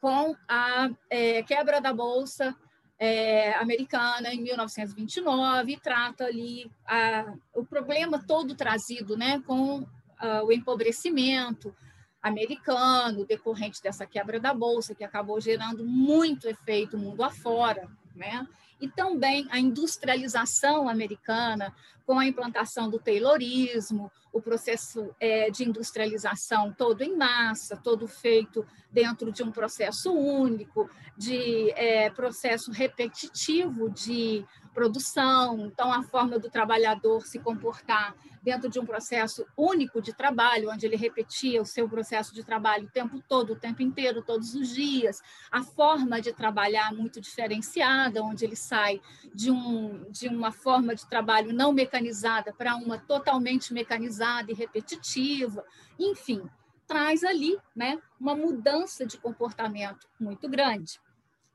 com 0.00 0.34
a 0.48 0.88
é, 1.10 1.42
quebra 1.42 1.82
da 1.82 1.92
Bolsa 1.92 2.56
é, 2.98 3.54
americana 3.54 4.32
em 4.32 4.42
1929, 4.42 5.78
trata 5.82 6.24
ali 6.24 6.70
a, 6.86 7.32
o 7.54 7.64
problema 7.64 8.22
todo 8.26 8.54
trazido 8.54 9.16
né, 9.16 9.42
com 9.46 9.86
a, 10.18 10.42
o 10.42 10.52
empobrecimento 10.52 11.74
americano 12.22 13.24
decorrente 13.24 13.82
dessa 13.82 14.06
quebra 14.06 14.40
da 14.40 14.52
Bolsa, 14.52 14.94
que 14.94 15.04
acabou 15.04 15.40
gerando 15.40 15.84
muito 15.84 16.48
efeito 16.48 16.98
mundo 16.98 17.22
afora. 17.22 17.88
Né? 18.14 18.46
E 18.80 18.88
também 18.88 19.46
a 19.50 19.58
industrialização 19.58 20.88
americana, 20.88 21.74
com 22.04 22.18
a 22.18 22.26
implantação 22.26 22.88
do 22.88 22.98
Taylorismo, 22.98 24.10
o 24.32 24.40
processo 24.40 25.14
é, 25.18 25.50
de 25.50 25.64
industrialização 25.64 26.72
todo 26.72 27.02
em 27.02 27.16
massa, 27.16 27.76
todo 27.76 28.06
feito 28.06 28.66
dentro 28.92 29.32
de 29.32 29.42
um 29.42 29.50
processo 29.50 30.12
único, 30.12 30.88
de 31.16 31.70
é, 31.72 32.10
processo 32.10 32.70
repetitivo 32.70 33.90
de 33.90 34.44
produção, 34.76 35.58
então 35.60 35.90
a 35.90 36.02
forma 36.02 36.38
do 36.38 36.50
trabalhador 36.50 37.26
se 37.26 37.38
comportar 37.38 38.14
dentro 38.42 38.68
de 38.68 38.78
um 38.78 38.84
processo 38.84 39.46
único 39.56 40.02
de 40.02 40.12
trabalho, 40.12 40.70
onde 40.70 40.84
ele 40.84 40.96
repetia 40.96 41.62
o 41.62 41.64
seu 41.64 41.88
processo 41.88 42.34
de 42.34 42.44
trabalho 42.44 42.84
o 42.84 42.90
tempo 42.90 43.22
todo, 43.26 43.54
o 43.54 43.56
tempo 43.56 43.82
inteiro, 43.82 44.20
todos 44.20 44.54
os 44.54 44.68
dias, 44.68 45.22
a 45.50 45.62
forma 45.62 46.20
de 46.20 46.30
trabalhar 46.30 46.92
muito 46.92 47.22
diferenciada, 47.22 48.22
onde 48.22 48.44
ele 48.44 48.54
sai 48.54 49.00
de, 49.34 49.50
um, 49.50 50.10
de 50.10 50.28
uma 50.28 50.52
forma 50.52 50.94
de 50.94 51.06
trabalho 51.06 51.54
não 51.54 51.72
mecanizada 51.72 52.52
para 52.52 52.76
uma 52.76 52.98
totalmente 52.98 53.72
mecanizada 53.72 54.52
e 54.52 54.54
repetitiva, 54.54 55.64
enfim, 55.98 56.42
traz 56.86 57.24
ali 57.24 57.58
né, 57.74 57.98
uma 58.20 58.34
mudança 58.34 59.06
de 59.06 59.16
comportamento 59.16 60.06
muito 60.20 60.46
grande. 60.50 61.00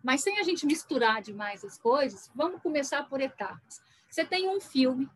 Mas 0.03 0.22
sem 0.22 0.39
a 0.39 0.43
gente 0.43 0.65
misturar 0.65 1.22
demais 1.22 1.63
as 1.63 1.77
coisas, 1.77 2.31
vamos 2.34 2.62
começar 2.62 3.08
por 3.08 3.22
etapas. 3.22 3.81
Você 4.10 4.25
tem 4.25 4.50
um 4.50 4.60
filme 4.60 5.10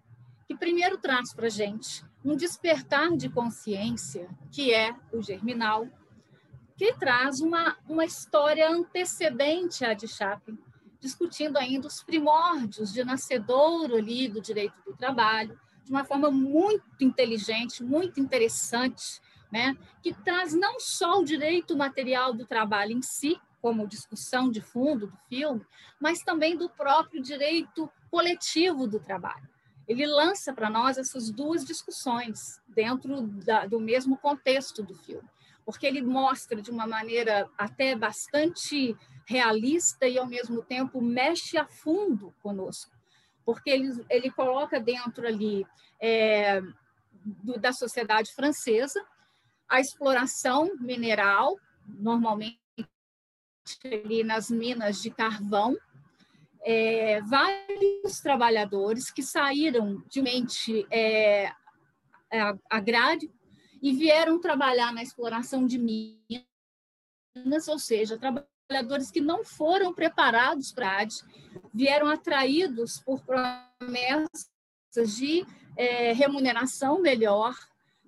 que 0.48 0.56
primeiro 0.56 0.98
traz 0.98 1.34
para 1.34 1.48
a 1.48 1.50
gente 1.50 2.06
um 2.24 2.36
despertar 2.36 3.12
de 3.16 3.30
consciência, 3.30 4.30
que 4.52 4.74
é 4.74 4.96
o 5.12 5.22
Germinal, 5.22 5.88
que 6.78 6.94
traz 6.94 7.40
uma, 7.40 7.78
uma 7.88 8.06
história 8.06 8.70
antecedente 8.70 9.86
à 9.86 9.94
de 9.94 10.08
Chaplin, 10.08 10.58
discutindo 11.00 11.58
ainda 11.58 11.88
os 11.88 12.04
primórdios 12.04 12.92
de 12.92 13.04
nascedouro 13.04 13.96
ali 13.96 14.28
do 14.28 14.42
direito 14.42 14.76
do 14.86 14.96
trabalho, 14.96 15.60
de 15.84 15.92
uma 15.92 16.04
forma 16.04 16.32
muito 16.32 16.84
inteligente, 17.00 17.84
muito 17.84 18.20
interessante, 18.20 19.22
né? 19.52 19.78
que 20.02 20.14
traz 20.14 20.54
não 20.54 20.80
só 20.80 21.20
o 21.20 21.24
direito 21.24 21.78
material 21.78 22.34
do 22.34 22.46
trabalho 22.46 22.92
em 22.92 23.02
si, 23.02 23.40
como 23.66 23.88
discussão 23.88 24.52
de 24.52 24.62
fundo 24.62 25.08
do 25.08 25.18
filme, 25.28 25.66
mas 26.00 26.20
também 26.20 26.56
do 26.56 26.70
próprio 26.70 27.20
direito 27.20 27.92
coletivo 28.12 28.86
do 28.86 29.00
trabalho. 29.00 29.50
Ele 29.88 30.06
lança 30.06 30.54
para 30.54 30.70
nós 30.70 31.00
essas 31.00 31.32
duas 31.32 31.66
discussões 31.66 32.38
dentro 32.68 33.24
da, 33.44 33.66
do 33.66 33.80
mesmo 33.80 34.20
contexto 34.20 34.84
do 34.84 34.94
filme, 34.94 35.28
porque 35.66 35.88
ele 35.88 36.04
mostra 36.04 36.62
de 36.62 36.70
uma 36.70 36.86
maneira 36.86 37.50
até 37.58 37.96
bastante 37.96 38.96
realista 39.26 40.08
e, 40.08 40.20
ao 40.20 40.28
mesmo 40.28 40.62
tempo, 40.62 41.02
mexe 41.02 41.58
a 41.58 41.66
fundo 41.66 42.36
conosco, 42.44 42.92
porque 43.44 43.72
ele, 43.72 44.06
ele 44.12 44.30
coloca 44.30 44.80
dentro 44.80 45.26
ali 45.26 45.66
é, 46.00 46.62
do, 47.44 47.60
da 47.60 47.74
sociedade 47.74 48.32
francesa 48.36 49.04
a 49.68 49.80
exploração 49.80 50.70
mineral, 50.80 51.58
normalmente 51.88 52.64
ali 53.84 54.24
nas 54.24 54.50
minas 54.50 55.02
de 55.02 55.10
carvão, 55.10 55.76
é, 56.62 57.22
vários 57.22 58.20
trabalhadores 58.22 59.12
que 59.12 59.22
saíram 59.22 60.04
de 60.10 60.22
mente 60.22 60.86
é, 60.92 61.52
agrário 62.70 63.32
e 63.82 63.94
vieram 63.94 64.40
trabalhar 64.40 64.92
na 64.92 65.04
exploração 65.04 65.66
de 65.66 65.78
minas, 65.78 67.68
ou 67.68 67.78
seja, 67.78 68.18
trabalhadores 68.18 69.12
que 69.12 69.22
não 69.22 69.44
foram 69.44 69.94
preparados 69.94 70.72
para 70.72 71.02
a 71.02 71.08
vieram 71.74 72.08
atraídos 72.08 73.00
por 73.00 73.22
promessas 73.22 74.50
de 75.16 75.46
é, 75.78 76.14
remuneração 76.14 77.00
melhor, 77.00 77.56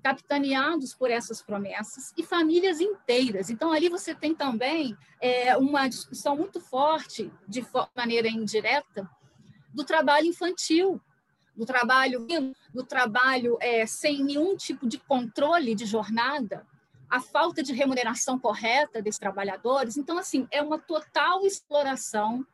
capitaneados 0.07 0.93
por 0.93 1.11
essas 1.11 1.41
promessas 1.41 2.13
e 2.17 2.23
famílias 2.23 2.79
inteiras. 2.79 3.49
Então, 3.49 3.73
ali 3.73 3.89
você 3.89 4.15
tem 4.15 4.33
também 4.33 4.97
é, 5.19 5.57
uma 5.57 5.89
discussão 5.89 6.37
muito 6.37 6.61
forte, 6.61 7.29
de 7.45 7.65
maneira 7.93 8.29
indireta, 8.29 9.09
do 9.73 9.83
trabalho 9.83 10.27
infantil, 10.27 11.01
do 11.53 11.65
trabalho, 11.65 12.25
do 12.73 12.85
trabalho 12.85 13.57
é, 13.59 13.85
sem 13.85 14.23
nenhum 14.23 14.55
tipo 14.55 14.87
de 14.87 14.97
controle 14.97 15.75
de 15.75 15.85
jornada, 15.85 16.65
a 17.09 17.19
falta 17.19 17.61
de 17.61 17.73
remuneração 17.73 18.39
correta 18.39 19.01
desses 19.01 19.19
trabalhadores. 19.19 19.97
Então, 19.97 20.17
assim, 20.17 20.47
é 20.51 20.61
uma 20.61 20.79
total 20.79 21.45
exploração 21.45 22.47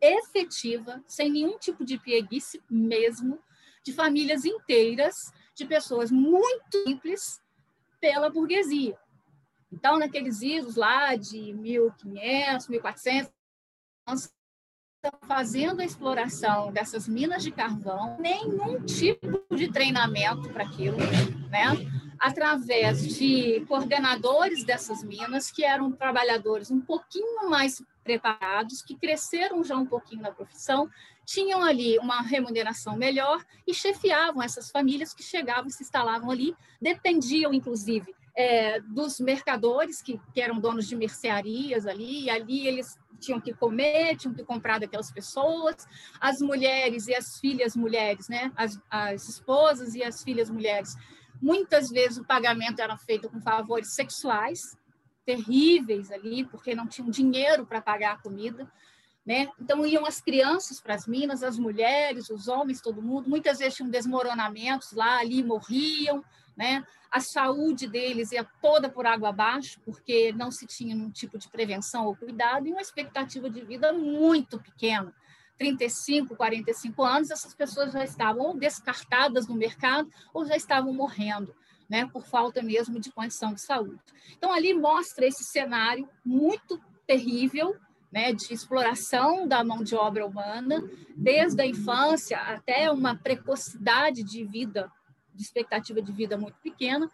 efetiva, 0.00 1.02
sem 1.08 1.28
nenhum 1.28 1.58
tipo 1.58 1.84
de 1.84 1.98
pieguice 1.98 2.62
mesmo, 2.70 3.40
de 3.82 3.92
famílias 3.92 4.44
inteiras 4.44 5.32
de 5.54 5.64
pessoas 5.64 6.10
muito 6.10 6.82
simples 6.86 7.40
pela 8.00 8.28
burguesia. 8.28 8.98
Então, 9.72 9.98
naqueles 9.98 10.42
idos 10.42 10.76
lá 10.76 11.16
de 11.16 11.52
1500, 11.52 12.68
1400, 12.68 13.32
nós 14.06 14.32
estamos 15.04 15.26
fazendo 15.26 15.80
a 15.80 15.84
exploração 15.84 16.72
dessas 16.72 17.08
minas 17.08 17.42
de 17.42 17.50
carvão, 17.50 18.16
nenhum 18.18 18.84
tipo 18.84 19.44
de 19.54 19.70
treinamento 19.70 20.48
para 20.50 20.64
aquilo, 20.64 20.96
né? 21.50 21.74
Através 22.18 23.16
de 23.16 23.64
coordenadores 23.66 24.64
dessas 24.64 25.02
minas, 25.02 25.50
que 25.50 25.64
eram 25.64 25.92
trabalhadores 25.92 26.70
um 26.70 26.80
pouquinho 26.80 27.48
mais 27.48 27.82
preparados, 28.02 28.82
que 28.82 28.94
cresceram 28.94 29.64
já 29.64 29.76
um 29.76 29.86
pouquinho 29.86 30.22
na 30.22 30.30
profissão, 30.30 30.88
tinham 31.24 31.62
ali 31.62 31.98
uma 31.98 32.20
remuneração 32.20 32.96
melhor 32.96 33.42
e 33.66 33.72
chefiavam 33.72 34.42
essas 34.42 34.70
famílias 34.70 35.14
que 35.14 35.22
chegavam 35.22 35.66
e 35.66 35.72
se 35.72 35.82
instalavam 35.82 36.30
ali, 36.30 36.54
dependiam, 36.80 37.52
inclusive, 37.54 38.14
é, 38.36 38.80
dos 38.80 39.20
mercadores, 39.20 40.02
que, 40.02 40.20
que 40.32 40.40
eram 40.40 40.60
donos 40.60 40.86
de 40.86 40.96
mercearias 40.96 41.86
ali, 41.86 42.24
e 42.24 42.30
ali 42.30 42.66
eles 42.66 42.98
tinham 43.18 43.40
que 43.40 43.54
comer, 43.54 44.16
tinham 44.16 44.34
que 44.34 44.44
comprar 44.44 44.78
daquelas 44.78 45.10
pessoas, 45.10 45.88
as 46.20 46.40
mulheres 46.40 47.06
e 47.06 47.14
as 47.14 47.38
filhas 47.38 47.74
mulheres, 47.74 48.28
né? 48.28 48.52
as, 48.56 48.78
as 48.90 49.28
esposas 49.28 49.94
e 49.94 50.02
as 50.02 50.22
filhas 50.22 50.50
mulheres. 50.50 50.96
Muitas 51.44 51.90
vezes 51.90 52.16
o 52.16 52.24
pagamento 52.24 52.80
era 52.80 52.96
feito 52.96 53.28
com 53.28 53.38
favores 53.38 53.92
sexuais, 53.92 54.78
terríveis 55.26 56.10
ali, 56.10 56.42
porque 56.42 56.74
não 56.74 56.86
tinham 56.86 57.10
dinheiro 57.10 57.66
para 57.66 57.82
pagar 57.82 58.14
a 58.14 58.16
comida. 58.18 58.66
Né? 59.26 59.50
Então 59.60 59.84
iam 59.84 60.06
as 60.06 60.22
crianças 60.22 60.80
para 60.80 60.94
as 60.94 61.06
minas, 61.06 61.42
as 61.42 61.58
mulheres, 61.58 62.30
os 62.30 62.48
homens, 62.48 62.80
todo 62.80 63.02
mundo. 63.02 63.28
Muitas 63.28 63.58
vezes 63.58 63.74
tinham 63.74 63.90
desmoronamentos 63.90 64.92
lá, 64.92 65.18
ali 65.18 65.44
morriam, 65.44 66.24
né? 66.56 66.82
A 67.10 67.20
saúde 67.20 67.86
deles 67.86 68.32
ia 68.32 68.44
toda 68.62 68.88
por 68.88 69.06
água 69.06 69.28
abaixo, 69.28 69.78
porque 69.84 70.32
não 70.32 70.50
se 70.50 70.66
tinha 70.66 70.94
nenhum 70.94 71.10
tipo 71.10 71.36
de 71.38 71.48
prevenção 71.50 72.06
ou 72.06 72.16
cuidado, 72.16 72.66
e 72.66 72.72
uma 72.72 72.80
expectativa 72.80 73.50
de 73.50 73.60
vida 73.60 73.92
muito 73.92 74.58
pequena. 74.58 75.14
35, 75.58 76.36
45 76.36 77.02
anos, 77.02 77.30
essas 77.30 77.54
pessoas 77.54 77.92
já 77.92 78.04
estavam 78.04 78.56
descartadas 78.56 79.46
no 79.46 79.54
mercado 79.54 80.08
ou 80.32 80.44
já 80.44 80.56
estavam 80.56 80.92
morrendo, 80.92 81.54
né, 81.88 82.06
por 82.12 82.26
falta 82.26 82.62
mesmo 82.62 82.98
de 82.98 83.12
condição 83.12 83.54
de 83.54 83.60
saúde. 83.60 84.00
Então, 84.36 84.52
ali 84.52 84.74
mostra 84.74 85.26
esse 85.26 85.44
cenário 85.44 86.08
muito 86.24 86.80
terrível, 87.06 87.76
né, 88.10 88.32
de 88.32 88.52
exploração 88.52 89.46
da 89.46 89.64
mão 89.64 89.82
de 89.82 89.94
obra 89.94 90.26
humana, 90.26 90.82
desde 91.16 91.60
a 91.62 91.66
infância 91.66 92.38
até 92.38 92.90
uma 92.90 93.16
precocidade 93.16 94.22
de 94.22 94.44
vida 94.44 94.90
de 95.34 95.42
expectativa 95.42 96.00
de 96.00 96.12
vida 96.12 96.38
muito 96.38 96.56
pequena. 96.62 97.10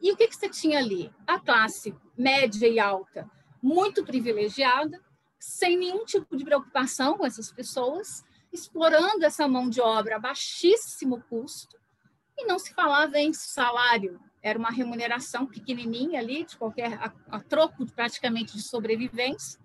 E 0.00 0.10
o 0.10 0.16
que, 0.16 0.28
que 0.28 0.36
você 0.36 0.48
tinha 0.48 0.78
ali? 0.78 1.12
A 1.26 1.38
classe 1.38 1.94
média 2.16 2.66
e 2.66 2.78
alta, 2.78 3.30
muito 3.62 4.04
privilegiada, 4.04 4.98
sem 5.38 5.76
nenhum 5.76 6.04
tipo 6.04 6.36
de 6.36 6.44
preocupação 6.44 7.16
com 7.16 7.26
essas 7.26 7.52
pessoas, 7.52 8.24
explorando 8.52 9.24
essa 9.24 9.46
mão 9.46 9.68
de 9.68 9.80
obra 9.80 10.16
a 10.16 10.20
baixíssimo 10.20 11.22
custo, 11.28 11.76
e 12.36 12.46
não 12.46 12.58
se 12.58 12.72
falava 12.72 13.18
em 13.18 13.32
salário, 13.32 14.20
era 14.42 14.58
uma 14.58 14.70
remuneração 14.70 15.46
pequenininha 15.46 16.20
ali, 16.20 16.44
de 16.44 16.56
qualquer, 16.56 16.94
a, 16.94 17.12
a 17.30 17.40
troco 17.40 17.84
praticamente 17.86 18.56
de 18.56 18.62
sobrevivência. 18.62 19.60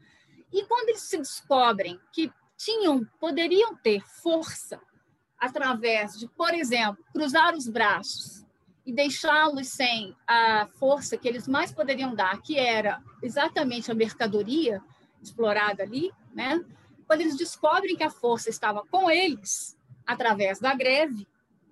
E 0.51 0.65
quando 0.65 0.89
eles 0.89 1.03
se 1.03 1.17
descobrem 1.17 1.99
que 2.11 2.31
tinham, 2.57 3.05
poderiam 3.19 3.75
ter 3.75 4.01
força 4.21 4.79
através 5.37 6.17
de, 6.17 6.27
por 6.27 6.53
exemplo, 6.53 7.03
cruzar 7.13 7.55
os 7.55 7.67
braços 7.67 8.43
e 8.85 8.91
deixá-los 8.91 9.67
sem 9.67 10.15
a 10.27 10.67
força 10.79 11.17
que 11.17 11.27
eles 11.27 11.47
mais 11.47 11.71
poderiam 11.71 12.15
dar, 12.15 12.41
que 12.41 12.57
era 12.57 13.01
exatamente 13.21 13.91
a 13.91 13.95
mercadoria 13.95 14.81
explorada 15.23 15.83
ali, 15.83 16.11
né? 16.33 16.63
Quando 17.07 17.21
eles 17.21 17.37
descobrem 17.37 17.95
que 17.95 18.03
a 18.03 18.09
força 18.09 18.49
estava 18.49 18.83
com 18.85 19.09
eles 19.09 19.77
através 20.05 20.59
da 20.59 20.73
greve, 20.73 21.27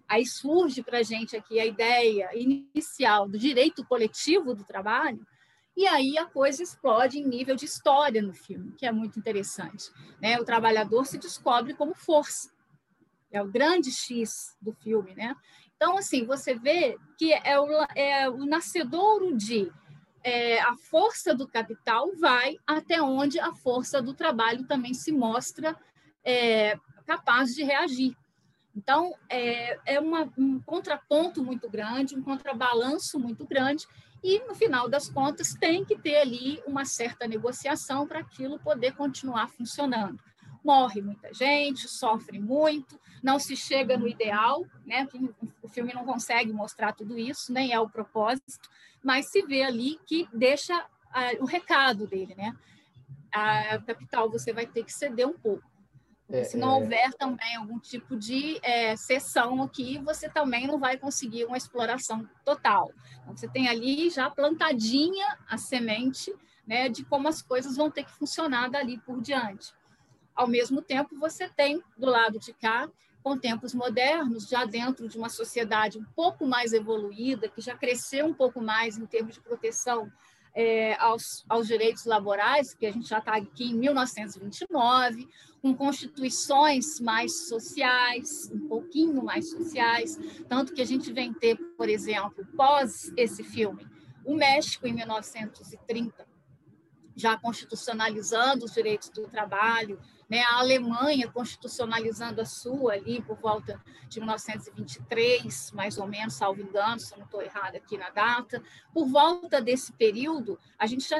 aí 0.08 0.25
surge 0.25 0.84
para 0.84 1.00
a 1.00 1.03
gente 1.03 1.36
aqui 1.36 1.60
a 1.60 1.65
ideia 1.65 2.29
inicial 2.34 3.27
do 3.27 3.38
direito 3.38 3.86
coletivo 3.86 4.53
do 4.53 4.63
trabalho, 4.63 5.25
e 5.75 5.88
aí 5.88 6.17
a 6.17 6.25
coisa 6.25 6.62
explode 6.62 7.17
em 7.17 7.25
nível 7.25 7.55
de 7.55 7.65
história 7.65 8.22
no 8.22 8.34
filme, 8.34 8.74
que 8.74 8.86
é 8.86 8.91
muito 8.91 9.17
interessante. 9.17 9.89
Né? 10.22 10.38
O 10.39 10.43
trabalhador 10.43 11.05
se 11.05 11.17
descobre 11.17 11.74
como 11.74 11.96
força 11.96 12.50
é 13.31 13.41
o 13.41 13.48
grande 13.48 13.91
X 13.91 14.55
do 14.62 14.74
filme, 14.74 15.15
né? 15.15 15.36
Então, 15.75 15.98
assim, 15.98 16.25
você 16.25 16.53
vê 16.53 16.98
que 17.17 17.34
é 17.34 17.60
o, 17.60 17.67
é 17.96 18.29
o 18.29 18.46
nascedouro 18.46 19.36
de 19.36 19.72
é, 20.24 20.62
a 20.62 20.75
força 20.75 21.34
do 21.34 21.48
capital 21.48 22.12
vai 22.20 22.58
até 22.66 23.01
onde 23.01 23.40
a 23.40 23.54
força 23.54 24.01
do 24.01 24.13
trabalho 24.13 24.66
também 24.68 24.94
se 24.94 25.12
mostra 25.12 25.75
é, 26.24 26.78
capaz 27.06 27.54
de 27.54 27.63
reagir. 27.63 28.16
Então, 28.75 29.13
é, 29.30 29.78
é 29.86 30.00
uma, 30.00 30.32
um 30.38 30.62
contraponto 30.62 31.44
muito 31.44 31.70
grande, 31.70 32.16
um 32.16 32.24
contrabalanço 32.24 33.20
muito 33.20 33.46
grande, 33.46 33.86
e, 34.24 34.40
no 34.48 34.53
final 34.53 34.88
das 34.88 35.10
contas, 35.10 35.53
tem 35.53 35.84
que 35.84 35.98
ter 35.98 36.18
ali 36.18 36.62
uma 36.66 36.86
certa 36.86 37.27
negociação 37.27 38.07
para 38.07 38.20
aquilo 38.20 38.60
poder 38.60 38.96
continuar 38.96 39.50
funcionando 39.50 40.20
morre 40.64 41.02
muita 41.02 41.34
gente, 41.34 41.88
sofre 41.88 42.40
muito, 42.40 43.00
não 43.22 43.40
se 43.40 43.56
chega 43.56 43.98
no 43.98 44.08
ideal, 44.08 44.66
né? 44.86 45.08
O 45.62 45.68
filme 45.68 45.94
não 45.94 46.06
consegue 46.06 46.52
mostrar 46.52 46.94
tudo 46.94 47.18
isso, 47.18 47.52
nem 47.52 47.74
é 47.74 47.80
o 47.80 47.90
propósito, 47.90 48.70
mas 49.04 49.30
se 49.30 49.42
vê 49.44 49.64
ali 49.64 50.00
que 50.06 50.28
deixa 50.34 50.78
uh, 50.78 51.42
o 51.42 51.46
recado 51.46 52.08
dele, 52.08 52.36
né? 52.36 52.56
A 53.34 53.80
capital 53.80 54.30
você 54.30 54.52
vai 54.52 54.66
ter 54.66 54.84
que 54.84 54.94
ceder 54.94 55.28
um 55.28 55.34
pouco. 55.34 55.70
É, 56.30 56.46
se 56.46 56.58
não 56.58 56.72
é... 56.72 56.76
houver 56.76 57.14
também 57.14 57.56
algum 57.56 57.78
tipo 57.78 58.16
de 58.16 58.58
é, 58.64 58.96
sessão 58.96 59.62
aqui, 59.62 59.98
você 60.00 60.30
também 60.30 60.66
não 60.66 60.80
vai 60.80 60.98
conseguir 60.98 61.46
uma 61.46 61.58
exploração 61.58 62.28
total. 62.46 62.92
Então, 63.22 63.36
você 63.36 63.48
tem 63.48 63.68
ali 63.68 64.10
já 64.10 64.30
plantadinha 64.30 65.38
a 65.50 65.58
semente 65.58 66.34
né, 66.66 66.88
de 66.88 67.04
como 67.04 67.28
as 67.28 67.42
coisas 67.42 67.76
vão 67.76 67.92
ter 67.92 68.06
que 68.06 68.12
funcionar 68.12 68.70
dali 68.70 68.98
por 69.00 69.22
diante. 69.22 69.74
Ao 70.35 70.48
mesmo 70.48 70.81
tempo, 70.81 71.17
você 71.20 71.48
tem 71.50 71.81
do 71.98 72.07
lado 72.07 72.39
de 72.39 72.53
cá, 72.53 72.89
com 73.24 73.37
tempos 73.37 73.74
modernos, 73.74 74.48
já 74.48 74.65
dentro 74.65 75.07
de 75.07 75.17
uma 75.17 75.29
sociedade 75.29 76.00
um 76.00 76.05
pouco 76.15 76.48
mais 76.48 76.74
evoluída, 76.74 77.48
que 77.48 77.61
já 77.61 77.77
cresceu 77.77 78.25
um 78.25 78.33
pouco 78.33 78.61
mais 78.61 78.98
em 78.98 79.05
termos 79.05 79.35
de 79.35 79.41
proteção 79.41 80.11
é, 80.53 80.96
aos, 80.96 81.46
aos 81.48 81.67
direitos 81.67 82.05
laborais, 82.05 82.74
que 82.74 82.85
a 82.85 82.91
gente 82.91 83.07
já 83.07 83.20
está 83.20 83.35
aqui 83.35 83.72
em 83.72 83.75
1929, 83.75 85.27
com 85.61 85.75
constituições 85.75 87.00
mais 87.00 87.48
sociais, 87.48 88.50
um 88.51 88.67
pouquinho 88.67 89.24
mais 89.24 89.50
sociais, 89.50 90.20
tanto 90.50 90.74
que 90.74 90.81
a 90.81 90.85
gente 90.85 91.13
vem 91.13 91.33
ter, 91.33 91.55
por 91.77 91.87
exemplo, 91.87 92.46
pós 92.57 93.11
esse 93.15 93.44
filme, 93.44 93.87
o 94.25 94.35
México 94.35 94.87
em 94.87 94.94
1930, 94.94 96.27
já 97.15 97.37
constitucionalizando 97.37 98.65
os 98.65 98.74
direitos 98.74 99.09
do 99.09 99.27
trabalho, 99.27 100.00
né? 100.31 100.44
a 100.44 100.59
Alemanha 100.59 101.29
constitucionalizando 101.29 102.39
a 102.39 102.46
sua 102.46 102.94
ali 102.94 103.22
por 103.22 103.37
volta 103.37 103.77
de 104.07 104.22
1923, 104.22 105.72
mais 105.74 105.98
ou 105.98 106.07
menos, 106.07 106.35
salvo 106.35 106.61
engano, 106.61 107.01
se 107.01 107.13
eu 107.13 107.17
não 107.17 107.25
estou 107.25 107.41
errada 107.41 107.77
aqui 107.77 107.98
na 107.98 108.09
data. 108.11 108.63
Por 108.94 109.05
volta 109.07 109.61
desse 109.61 109.91
período, 109.91 110.57
a 110.79 110.87
gente 110.87 111.05
já 111.05 111.17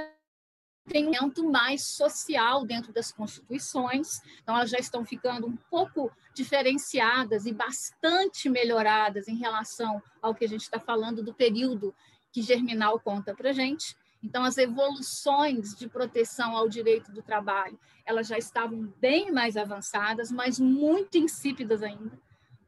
tem 0.88 1.10
um 1.10 1.12
momento 1.12 1.44
mais 1.44 1.88
social 1.88 2.66
dentro 2.66 2.94
das 2.94 3.12
constituições, 3.12 4.22
então 4.42 4.56
elas 4.56 4.70
já 4.70 4.80
estão 4.80 5.04
ficando 5.04 5.46
um 5.46 5.58
pouco 5.70 6.10
diferenciadas 6.34 7.46
e 7.46 7.52
bastante 7.52 8.50
melhoradas 8.50 9.28
em 9.28 9.36
relação 9.36 10.02
ao 10.22 10.34
que 10.34 10.46
a 10.46 10.48
gente 10.48 10.62
está 10.62 10.80
falando 10.80 11.22
do 11.22 11.34
período 11.34 11.94
que 12.32 12.42
Germinal 12.42 12.98
conta 12.98 13.36
para 13.36 13.52
gente. 13.52 13.94
Então, 14.24 14.44
as 14.44 14.58
evoluções 14.58 15.76
de 15.76 15.90
proteção 15.90 16.56
ao 16.56 16.70
direito 16.70 17.12
do 17.12 17.24
trabalho, 17.24 17.80
elas 18.06 18.28
já 18.28 18.38
estavam 18.38 18.94
bem 19.00 19.32
mais 19.32 19.58
avançadas, 19.58 20.32
mas 20.32 20.60
muito 20.60 21.18
insípidas 21.18 21.82
ainda, 21.82 22.20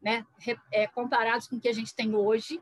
né? 0.02 0.26
É, 0.72 0.88
comparados 0.88 1.48
com 1.48 1.58
o 1.58 1.60
que 1.60 1.70
a 1.70 1.74
gente 1.74 1.96
tem 1.96 2.16
hoje, 2.16 2.60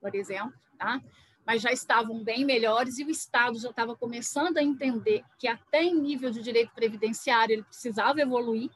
por 0.00 0.14
exemplo, 0.14 0.52
tá? 0.76 1.00
mas 1.46 1.60
já 1.60 1.72
estavam 1.72 2.22
bem 2.22 2.44
melhores 2.44 2.98
e 2.98 3.04
o 3.04 3.10
Estado 3.10 3.58
já 3.58 3.70
estava 3.70 3.96
começando 3.96 4.58
a 4.58 4.62
entender 4.62 5.24
que 5.38 5.48
até 5.48 5.82
em 5.82 5.94
nível 5.94 6.30
de 6.30 6.42
direito 6.42 6.72
previdenciário 6.72 7.54
ele 7.54 7.64
precisava 7.64 8.20
evoluir. 8.20 8.70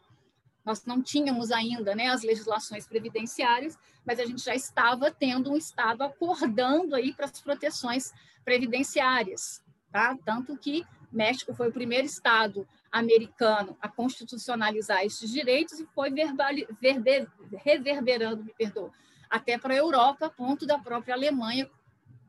Nós 0.66 0.85
não 0.85 1.00
tínhamos 1.00 1.52
ainda 1.52 1.94
né, 1.94 2.09
as 2.09 2.24
legislações 2.24 2.88
previdenciárias, 2.88 3.79
mas 4.05 4.18
a 4.18 4.24
gente 4.24 4.42
já 4.42 4.55
estava 4.55 5.12
tendo 5.12 5.52
um 5.52 5.57
Estado 5.57 6.02
acordando 6.02 6.96
aí 6.96 7.14
para 7.14 7.26
as 7.26 7.40
proteções 7.40 8.12
previdenciárias, 8.44 9.62
tá? 9.92 10.18
Tanto 10.24 10.59
que 10.59 10.85
México 11.12 11.55
foi 11.55 11.68
o 11.68 11.72
primeiro 11.72 12.05
estado 12.05 12.66
americano 12.90 13.76
a 13.81 13.88
constitucionalizar 13.88 15.05
esses 15.05 15.31
direitos 15.31 15.79
e 15.79 15.87
foi 15.87 16.11
verber, 16.11 17.29
reverberando, 17.64 18.44
me 18.44 18.52
perdoa, 18.52 18.90
até 19.31 19.57
para 19.57 19.72
a 19.72 19.76
Europa, 19.76 20.26
a 20.26 20.31
ponto 20.31 20.66
da 20.66 20.79
própria 20.79 21.14
Alemanha 21.14 21.70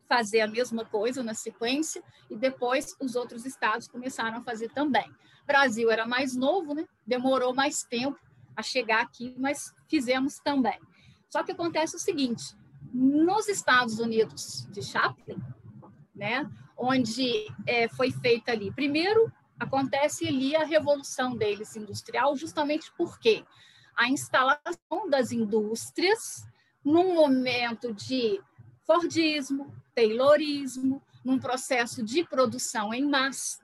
fazer 0.07 0.41
a 0.41 0.47
mesma 0.47 0.85
coisa 0.85 1.23
na 1.23 1.33
sequência 1.33 2.03
e 2.29 2.35
depois 2.35 2.95
os 2.99 3.15
outros 3.15 3.45
estados 3.45 3.87
começaram 3.87 4.37
a 4.37 4.43
fazer 4.43 4.69
também. 4.69 5.11
Brasil 5.45 5.89
era 5.91 6.05
mais 6.05 6.35
novo, 6.35 6.73
né? 6.73 6.85
Demorou 7.05 7.53
mais 7.53 7.83
tempo 7.83 8.26
a 8.57 8.63
chegar 8.63 9.03
aqui, 9.03 9.35
mas 9.37 9.71
fizemos 9.87 10.39
também. 10.39 10.79
Só 11.29 11.43
que 11.43 11.51
acontece 11.51 11.95
o 11.95 11.99
seguinte: 11.99 12.43
nos 12.91 13.47
Estados 13.47 13.99
Unidos 13.99 14.67
de 14.71 14.81
Chaplin, 14.81 15.41
né? 16.15 16.49
onde 16.75 17.47
é, 17.65 17.87
foi 17.87 18.11
feita 18.11 18.51
ali. 18.51 18.71
Primeiro, 18.71 19.31
acontece 19.59 20.27
ali 20.27 20.55
a 20.55 20.65
revolução 20.65 21.35
deles 21.35 21.75
industrial, 21.75 22.35
justamente 22.35 22.91
porque 22.97 23.45
a 23.95 24.09
instalação 24.09 25.09
das 25.09 25.31
indústrias 25.31 26.45
num 26.83 27.15
momento 27.15 27.93
de 27.93 28.41
Fordismo, 28.85 29.73
Taylorismo, 29.93 31.01
num 31.23 31.39
processo 31.39 32.03
de 32.03 32.23
produção 32.23 32.93
em 32.93 33.05
massa, 33.09 33.59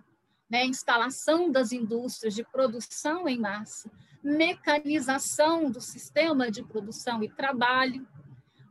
né? 0.49 0.65
instalação 0.65 1.49
das 1.51 1.71
indústrias 1.71 2.33
de 2.33 2.43
produção 2.43 3.27
em 3.27 3.39
massa, 3.39 3.89
mecanização 4.23 5.69
do 5.69 5.81
sistema 5.81 6.49
de 6.49 6.63
produção 6.63 7.21
e 7.23 7.29
trabalho, 7.29 8.07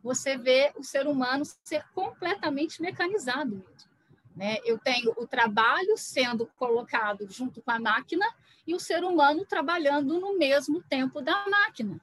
você 0.03 0.37
vê 0.37 0.73
o 0.77 0.83
ser 0.83 1.07
humano 1.07 1.45
ser 1.62 1.85
completamente 1.95 2.81
mecanizado 2.81 3.57
mesmo. 3.57 3.93
Né? 4.35 4.59
Eu 4.65 4.79
tenho 4.79 5.12
o 5.17 5.27
trabalho 5.27 5.97
sendo 5.97 6.47
colocado 6.57 7.31
junto 7.31 7.61
com 7.61 7.71
a 7.71 7.79
máquina 7.79 8.27
e 8.67 8.75
o 8.75 8.81
ser 8.81 9.05
humano 9.05 9.45
trabalhando 9.45 10.19
no 10.19 10.38
mesmo 10.38 10.83
tempo 10.83 11.21
da 11.21 11.47
máquina. 11.49 12.01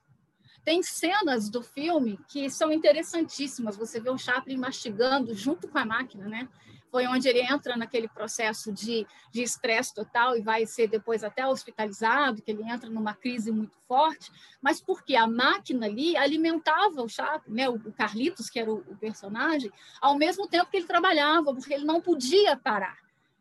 Tem 0.63 0.83
cenas 0.83 1.49
do 1.49 1.63
filme 1.63 2.19
que 2.27 2.49
são 2.49 2.71
interessantíssimas. 2.71 3.77
Você 3.77 3.99
vê 3.99 4.09
o 4.09 4.17
Chaplin 4.17 4.57
mastigando 4.57 5.33
junto 5.33 5.67
com 5.67 5.77
a 5.77 5.85
máquina, 5.85 6.27
né? 6.27 6.47
foi 6.91 7.07
onde 7.07 7.27
ele 7.27 7.41
entra 7.41 7.77
naquele 7.77 8.07
processo 8.07 8.71
de 8.71 9.05
estresse 9.33 9.93
total 9.93 10.35
e 10.37 10.41
vai 10.41 10.65
ser 10.65 10.87
depois 10.87 11.23
até 11.23 11.45
hospitalizado, 11.45 12.41
que 12.41 12.51
ele 12.51 12.63
entra 12.63 12.89
numa 12.89 13.13
crise 13.13 13.51
muito 13.51 13.77
forte, 13.87 14.31
mas 14.61 14.81
porque 14.81 15.15
a 15.15 15.27
máquina 15.27 15.85
ali 15.85 16.17
alimentava 16.17 17.01
o 17.01 17.09
Chaplin, 17.09 17.53
né, 17.53 17.69
o 17.69 17.79
Carlitos, 17.93 18.49
que 18.49 18.59
era 18.59 18.71
o, 18.71 18.77
o 18.77 18.97
personagem, 18.97 19.71
ao 20.01 20.17
mesmo 20.17 20.47
tempo 20.47 20.69
que 20.69 20.77
ele 20.77 20.87
trabalhava, 20.87 21.53
porque 21.53 21.73
ele 21.73 21.85
não 21.85 22.01
podia 22.01 22.57
parar. 22.57 22.97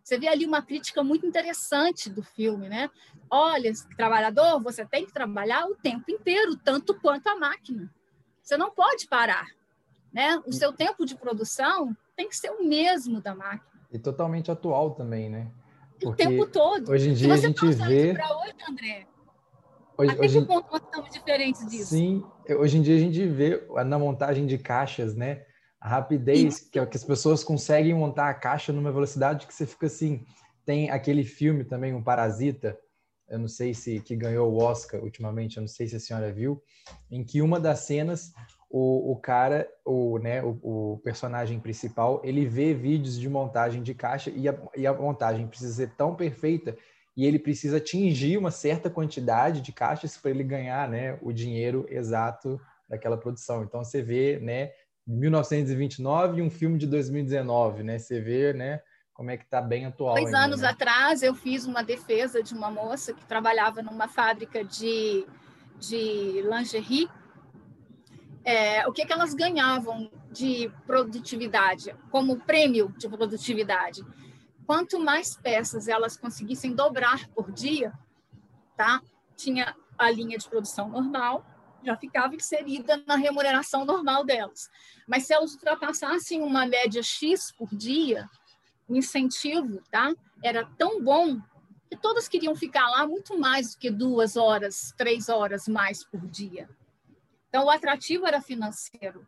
Você 0.09 0.19
vê 0.19 0.27
ali 0.27 0.47
uma 0.47 0.63
crítica 0.63 1.05
muito 1.05 1.27
interessante 1.27 2.09
do 2.09 2.23
filme, 2.23 2.67
né? 2.67 2.89
Olha, 3.31 3.71
trabalhador, 3.95 4.59
você 4.59 4.83
tem 4.83 5.05
que 5.05 5.13
trabalhar 5.13 5.67
o 5.67 5.75
tempo 5.75 6.11
inteiro, 6.11 6.57
tanto 6.57 6.99
quanto 6.99 7.27
a 7.27 7.37
máquina. 7.37 7.93
Você 8.41 8.57
não 8.57 8.71
pode 8.71 9.07
parar, 9.07 9.47
né? 10.11 10.43
O 10.47 10.53
seu 10.55 10.73
tempo 10.73 11.05
de 11.05 11.15
produção 11.15 11.95
tem 12.17 12.27
que 12.27 12.35
ser 12.35 12.49
o 12.49 12.67
mesmo 12.67 13.21
da 13.21 13.35
máquina. 13.35 13.83
E 13.93 13.99
totalmente 13.99 14.51
atual 14.51 14.93
também, 14.93 15.29
né? 15.29 15.53
Porque 16.01 16.07
o 16.07 16.17
tempo 16.17 16.47
todo. 16.47 16.91
Hoje 16.91 17.11
em 17.11 17.13
dia 17.13 17.35
a 17.35 17.37
gente 17.37 17.67
vê. 17.67 18.13
Hoje, 18.13 18.55
André, 18.67 19.07
hoje, 19.99 20.11
Até 20.11 20.25
hoje... 20.25 20.41
que 20.41 20.47
ponto 20.47 20.73
nós 20.73 20.81
estamos 20.81 21.11
diferentes 21.11 21.67
disso? 21.67 21.91
Sim, 21.91 22.25
hoje 22.49 22.79
em 22.79 22.81
dia 22.81 22.97
a 22.97 23.01
gente 23.01 23.27
vê 23.27 23.63
na 23.85 23.99
montagem 23.99 24.47
de 24.47 24.57
caixas, 24.57 25.15
né? 25.15 25.45
A 25.81 25.89
rapidez 25.89 26.61
que, 26.61 26.85
que 26.85 26.97
as 26.97 27.05
pessoas 27.05 27.45
conseguem 27.45 27.95
montar 27.95 28.29
a 28.29 28.35
caixa 28.35 28.73
numa 28.73 28.93
velocidade 28.93 29.47
que 29.47 29.55
você 29.55 29.67
fica 29.67 29.87
assim. 29.87 30.25
Tem 30.65 30.91
aquele 30.91 31.25
filme 31.25 31.65
também, 31.65 31.95
um 31.95 32.03
Parasita, 32.03 32.79
eu 33.29 33.39
não 33.39 33.49
sei 33.49 33.75
se 33.75 34.01
que 34.01 34.17
ganhou 34.17 34.51
o 34.51 34.63
Oscar 34.63 35.03
ultimamente, 35.03 35.57
eu 35.57 35.61
não 35.61 35.69
sei 35.69 35.87
se 35.87 35.97
a 35.97 36.01
senhora 36.01 36.33
viu, 36.33 36.63
em 37.11 37.23
que 37.23 37.43
uma 37.43 37.61
das 37.61 37.81
cenas 37.81 38.33
o, 38.71 39.13
o 39.13 39.17
cara, 39.17 39.69
o, 39.85 40.19
né, 40.19 40.43
o, 40.43 40.59
o, 40.63 40.99
personagem 40.99 41.59
principal, 41.59 42.21
ele 42.23 42.47
vê 42.47 42.75
vídeos 42.75 43.19
de 43.19 43.29
montagem 43.29 43.83
de 43.83 43.95
caixa 43.95 44.31
e 44.31 44.49
a, 44.49 44.55
e 44.77 44.87
a 44.87 44.93
montagem 44.93 45.47
precisa 45.47 45.73
ser 45.73 45.91
tão 45.95 46.15
perfeita 46.15 46.77
e 47.17 47.25
ele 47.25 47.39
precisa 47.39 47.79
atingir 47.79 48.37
uma 48.37 48.51
certa 48.51 48.91
quantidade 48.91 49.61
de 49.61 49.73
caixas 49.73 50.17
para 50.17 50.31
ele 50.31 50.45
ganhar 50.45 50.89
né, 50.89 51.19
o 51.23 51.33
dinheiro 51.33 51.87
exato 51.89 52.61
daquela 52.89 53.17
produção. 53.17 53.63
Então 53.63 53.83
você 53.83 54.03
vê, 54.03 54.39
né, 54.39 54.71
1929 55.09 56.39
e 56.39 56.43
um 56.43 56.51
filme 56.51 56.79
de 56.79 56.87
2019, 56.87 57.83
né? 57.83 57.99
Você 57.99 58.21
vê, 58.21 58.53
né, 58.53 58.81
como 59.13 59.31
é 59.31 59.37
que 59.37 59.45
está 59.45 59.61
bem 59.61 59.87
atual. 59.87 60.15
Dois 60.15 60.27
ainda, 60.27 60.45
anos 60.45 60.61
né? 60.61 60.69
atrás 60.69 61.23
eu 61.23 61.35
fiz 61.35 61.65
uma 61.65 61.83
defesa 61.83 62.43
de 62.43 62.55
uma 62.55 62.71
moça 62.71 63.13
que 63.13 63.25
trabalhava 63.27 63.83
numa 63.83 64.07
fábrica 64.07 64.63
de, 64.65 65.27
de 65.79 66.43
lingerie 66.43 67.09
é, 68.49 68.89
o 68.89 68.93
que, 68.93 69.05
que 69.05 69.13
elas 69.13 69.35
ganhavam 69.35 70.11
de 70.33 70.71
produtividade, 70.87 71.95
como 72.11 72.41
prêmio 72.41 72.95
de 72.97 73.07
produtividade. 73.07 74.03
Quanto 74.67 74.99
mais 74.99 75.37
peças 75.37 75.87
elas 75.87 76.17
conseguissem 76.17 76.75
dobrar 76.75 77.29
por 77.29 77.53
dia, 77.53 77.93
tá? 78.75 79.03
tinha 79.37 79.77
a 79.99 80.11
linha 80.11 80.39
de 80.39 80.49
produção 80.49 80.89
normal, 80.89 81.45
já 81.83 81.97
ficava 81.97 82.35
inserida 82.35 83.03
na 83.07 83.17
remuneração 83.17 83.85
normal 83.85 84.25
delas. 84.25 84.69
Mas 85.07 85.27
se 85.27 85.33
elas 85.33 85.53
ultrapassassem 85.53 86.43
uma 86.43 86.67
média 86.67 87.03
X 87.03 87.53
por 87.53 87.69
dia, 87.75 88.29
o 88.89 88.97
incentivo 88.97 89.83
tá? 89.91 90.15
era 90.43 90.65
tão 90.77 91.03
bom 91.03 91.41
que 91.89 91.97
todas 91.97 92.29
queriam 92.29 92.55
ficar 92.55 92.89
lá 92.91 93.07
muito 93.07 93.39
mais 93.39 93.75
do 93.75 93.79
que 93.79 93.91
duas 93.91 94.37
horas, 94.37 94.93
três 94.97 95.29
horas 95.29 95.67
mais 95.67 96.05
por 96.05 96.27
dia. 96.27 96.69
Então, 97.49 97.65
o 97.65 97.71
atrativo 97.71 98.27
era 98.27 98.43
financeiro, 98.43 99.27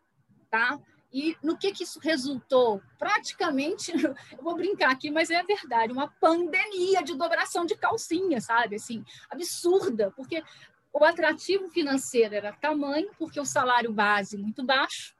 tá? 0.50 0.78
E 1.12 1.36
no 1.42 1.56
que, 1.56 1.72
que 1.72 1.82
isso 1.82 1.98
resultou? 1.98 2.80
Praticamente, 2.98 3.92
eu 4.36 4.42
vou 4.42 4.54
brincar 4.54 4.90
aqui, 4.90 5.10
mas 5.10 5.30
é 5.30 5.42
verdade, 5.42 5.92
uma 5.92 6.08
pandemia 6.08 7.02
de 7.02 7.16
dobração 7.16 7.64
de 7.64 7.74
calcinha, 7.74 8.40
sabe? 8.40 8.76
Assim, 8.76 9.04
absurda, 9.28 10.12
porque 10.14 10.42
o 10.92 11.04
atrativo 11.04 11.68
financeiro 11.68 12.34
era 12.34 12.52
tamanho, 12.52 13.10
porque 13.18 13.40
o 13.40 13.44
salário 13.44 13.92
base 13.92 14.36
muito 14.36 14.64
baixo. 14.64 15.14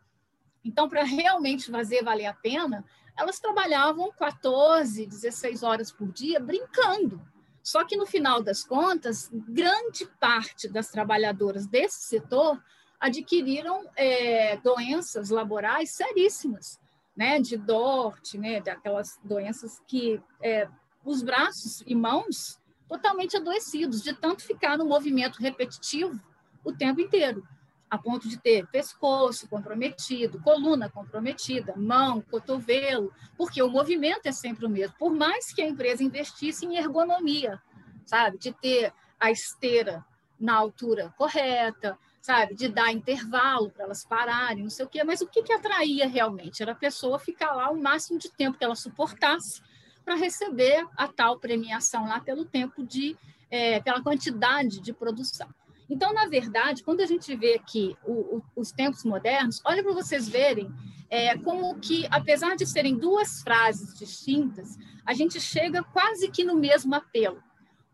Então, 0.64 0.88
para 0.88 1.04
realmente 1.04 1.70
fazer 1.70 2.02
valer 2.02 2.26
a 2.26 2.34
pena, 2.34 2.84
elas 3.16 3.38
trabalhavam 3.38 4.12
14, 4.12 5.06
16 5.06 5.62
horas 5.62 5.92
por 5.92 6.10
dia 6.12 6.40
brincando. 6.40 7.20
Só 7.62 7.84
que 7.84 7.96
no 7.96 8.06
final 8.06 8.42
das 8.42 8.64
contas, 8.64 9.30
grande 9.32 10.06
parte 10.18 10.68
das 10.68 10.88
trabalhadoras 10.88 11.66
desse 11.66 12.02
setor 12.02 12.62
adquiriram 12.98 13.86
é, 13.96 14.56
doenças 14.58 15.30
laborais 15.30 15.90
seríssimas, 15.90 16.78
né, 17.16 17.40
de 17.40 17.56
DORT, 17.56 18.38
né, 18.38 18.60
daquelas 18.60 19.18
doenças 19.24 19.80
que 19.86 20.22
é, 20.42 20.68
os 21.04 21.22
braços 21.22 21.82
e 21.86 21.94
mãos 21.94 22.59
totalmente 22.90 23.36
adoecidos, 23.36 24.02
de 24.02 24.12
tanto 24.12 24.42
ficar 24.42 24.76
no 24.76 24.84
movimento 24.84 25.40
repetitivo 25.40 26.20
o 26.64 26.72
tempo 26.72 27.00
inteiro, 27.00 27.46
a 27.88 27.96
ponto 27.96 28.28
de 28.28 28.36
ter 28.36 28.66
pescoço 28.66 29.48
comprometido, 29.48 30.42
coluna 30.42 30.90
comprometida, 30.90 31.72
mão, 31.76 32.20
cotovelo, 32.20 33.12
porque 33.36 33.62
o 33.62 33.70
movimento 33.70 34.26
é 34.26 34.32
sempre 34.32 34.66
o 34.66 34.68
mesmo, 34.68 34.96
por 34.98 35.14
mais 35.14 35.52
que 35.52 35.62
a 35.62 35.68
empresa 35.68 36.02
investisse 36.02 36.66
em 36.66 36.76
ergonomia, 36.76 37.62
sabe, 38.04 38.38
de 38.38 38.52
ter 38.52 38.92
a 39.20 39.30
esteira 39.30 40.04
na 40.38 40.54
altura 40.56 41.14
correta, 41.16 41.96
sabe, 42.20 42.56
de 42.56 42.68
dar 42.68 42.90
intervalo 42.90 43.70
para 43.70 43.84
elas 43.84 44.04
pararem, 44.04 44.64
não 44.64 44.70
sei 44.70 44.84
o 44.84 44.88
quê, 44.88 45.04
mas 45.04 45.20
o 45.20 45.28
que, 45.28 45.44
que 45.44 45.52
atraía 45.52 46.08
realmente? 46.08 46.60
Era 46.60 46.72
a 46.72 46.76
pessoa 46.76 47.20
ficar 47.20 47.52
lá 47.52 47.70
o 47.70 47.80
máximo 47.80 48.18
de 48.18 48.30
tempo 48.32 48.58
que 48.58 48.64
ela 48.64 48.74
suportasse 48.74 49.62
para 50.04 50.14
receber 50.14 50.86
a 50.96 51.08
tal 51.08 51.38
premiação 51.38 52.06
lá 52.06 52.20
pelo 52.20 52.44
tempo 52.44 52.84
de, 52.84 53.16
é, 53.50 53.80
pela 53.80 54.02
quantidade 54.02 54.80
de 54.80 54.92
produção. 54.92 55.48
Então, 55.88 56.12
na 56.12 56.26
verdade, 56.26 56.84
quando 56.84 57.00
a 57.00 57.06
gente 57.06 57.34
vê 57.34 57.54
aqui 57.54 57.96
o, 58.04 58.36
o, 58.36 58.42
os 58.54 58.70
tempos 58.70 59.04
modernos, 59.04 59.60
olha 59.64 59.82
para 59.82 59.92
vocês 59.92 60.28
verem 60.28 60.72
é, 61.10 61.36
como 61.38 61.78
que, 61.80 62.06
apesar 62.10 62.54
de 62.54 62.64
serem 62.64 62.96
duas 62.96 63.42
frases 63.42 63.98
distintas, 63.98 64.78
a 65.04 65.12
gente 65.12 65.40
chega 65.40 65.82
quase 65.82 66.30
que 66.30 66.44
no 66.44 66.54
mesmo 66.54 66.94
apelo. 66.94 67.42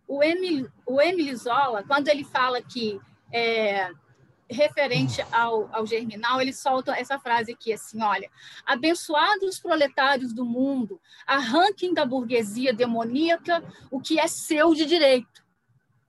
O 0.07 0.23
Emile, 0.23 0.69
o 0.87 1.37
Zola, 1.37 1.83
quando 1.83 2.09
ele 2.09 2.23
fala 2.23 2.61
que 2.61 3.01
é, 3.33 3.91
referente 4.49 5.21
ao, 5.33 5.69
ao 5.75 5.87
germinal, 5.87 6.41
ele 6.41 6.53
solta 6.53 6.97
essa 6.97 7.19
frase 7.19 7.53
aqui, 7.53 7.73
assim, 7.73 8.03
olha, 8.03 8.31
abençoados 8.65 9.59
proletários 9.59 10.33
do 10.33 10.45
mundo, 10.45 11.01
arranquem 11.27 11.93
da 11.93 12.07
burguesia 12.07 12.73
demoníaca 12.73 13.63
o 13.91 14.01
que 14.01 14.19
é 14.21 14.27
seu 14.27 14.75
de 14.75 14.87
direito. 14.87 15.45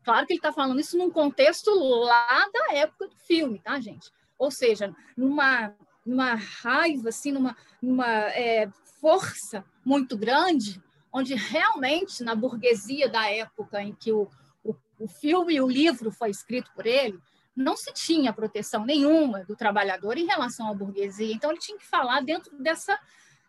Claro 0.03 0.25
que 0.25 0.33
ele 0.33 0.39
está 0.39 0.53
falando 0.53 0.79
isso 0.79 0.97
num 0.97 1.11
contexto 1.11 1.69
lá 1.71 2.47
da 2.53 2.75
época 2.75 3.07
do 3.07 3.15
filme, 3.15 3.59
tá, 3.59 3.79
gente? 3.79 4.09
Ou 4.37 4.49
seja, 4.51 4.95
numa, 5.17 5.75
numa 6.05 6.35
raiva, 6.35 7.09
assim, 7.09 7.31
numa, 7.31 7.57
numa 7.81 8.07
é, 8.07 8.69
força 9.01 9.65
muito 9.83 10.15
grande, 10.15 10.81
onde 11.11 11.33
realmente, 11.33 12.23
na 12.23 12.35
burguesia 12.35 13.09
da 13.09 13.29
época 13.29 13.81
em 13.81 13.93
que 13.93 14.11
o, 14.11 14.29
o, 14.63 14.75
o 14.99 15.07
filme 15.07 15.55
e 15.55 15.61
o 15.61 15.67
livro 15.67 16.11
foi 16.11 16.29
escrito 16.29 16.71
por 16.73 16.85
ele, 16.85 17.19
não 17.57 17.75
se 17.75 17.91
tinha 17.91 18.31
proteção 18.31 18.85
nenhuma 18.85 19.43
do 19.43 19.55
trabalhador 19.55 20.15
em 20.15 20.27
relação 20.27 20.69
à 20.69 20.73
burguesia. 20.73 21.33
Então, 21.33 21.49
ele 21.49 21.59
tinha 21.59 21.77
que 21.77 21.87
falar 21.87 22.21
dentro 22.21 22.55
dessa 22.61 22.97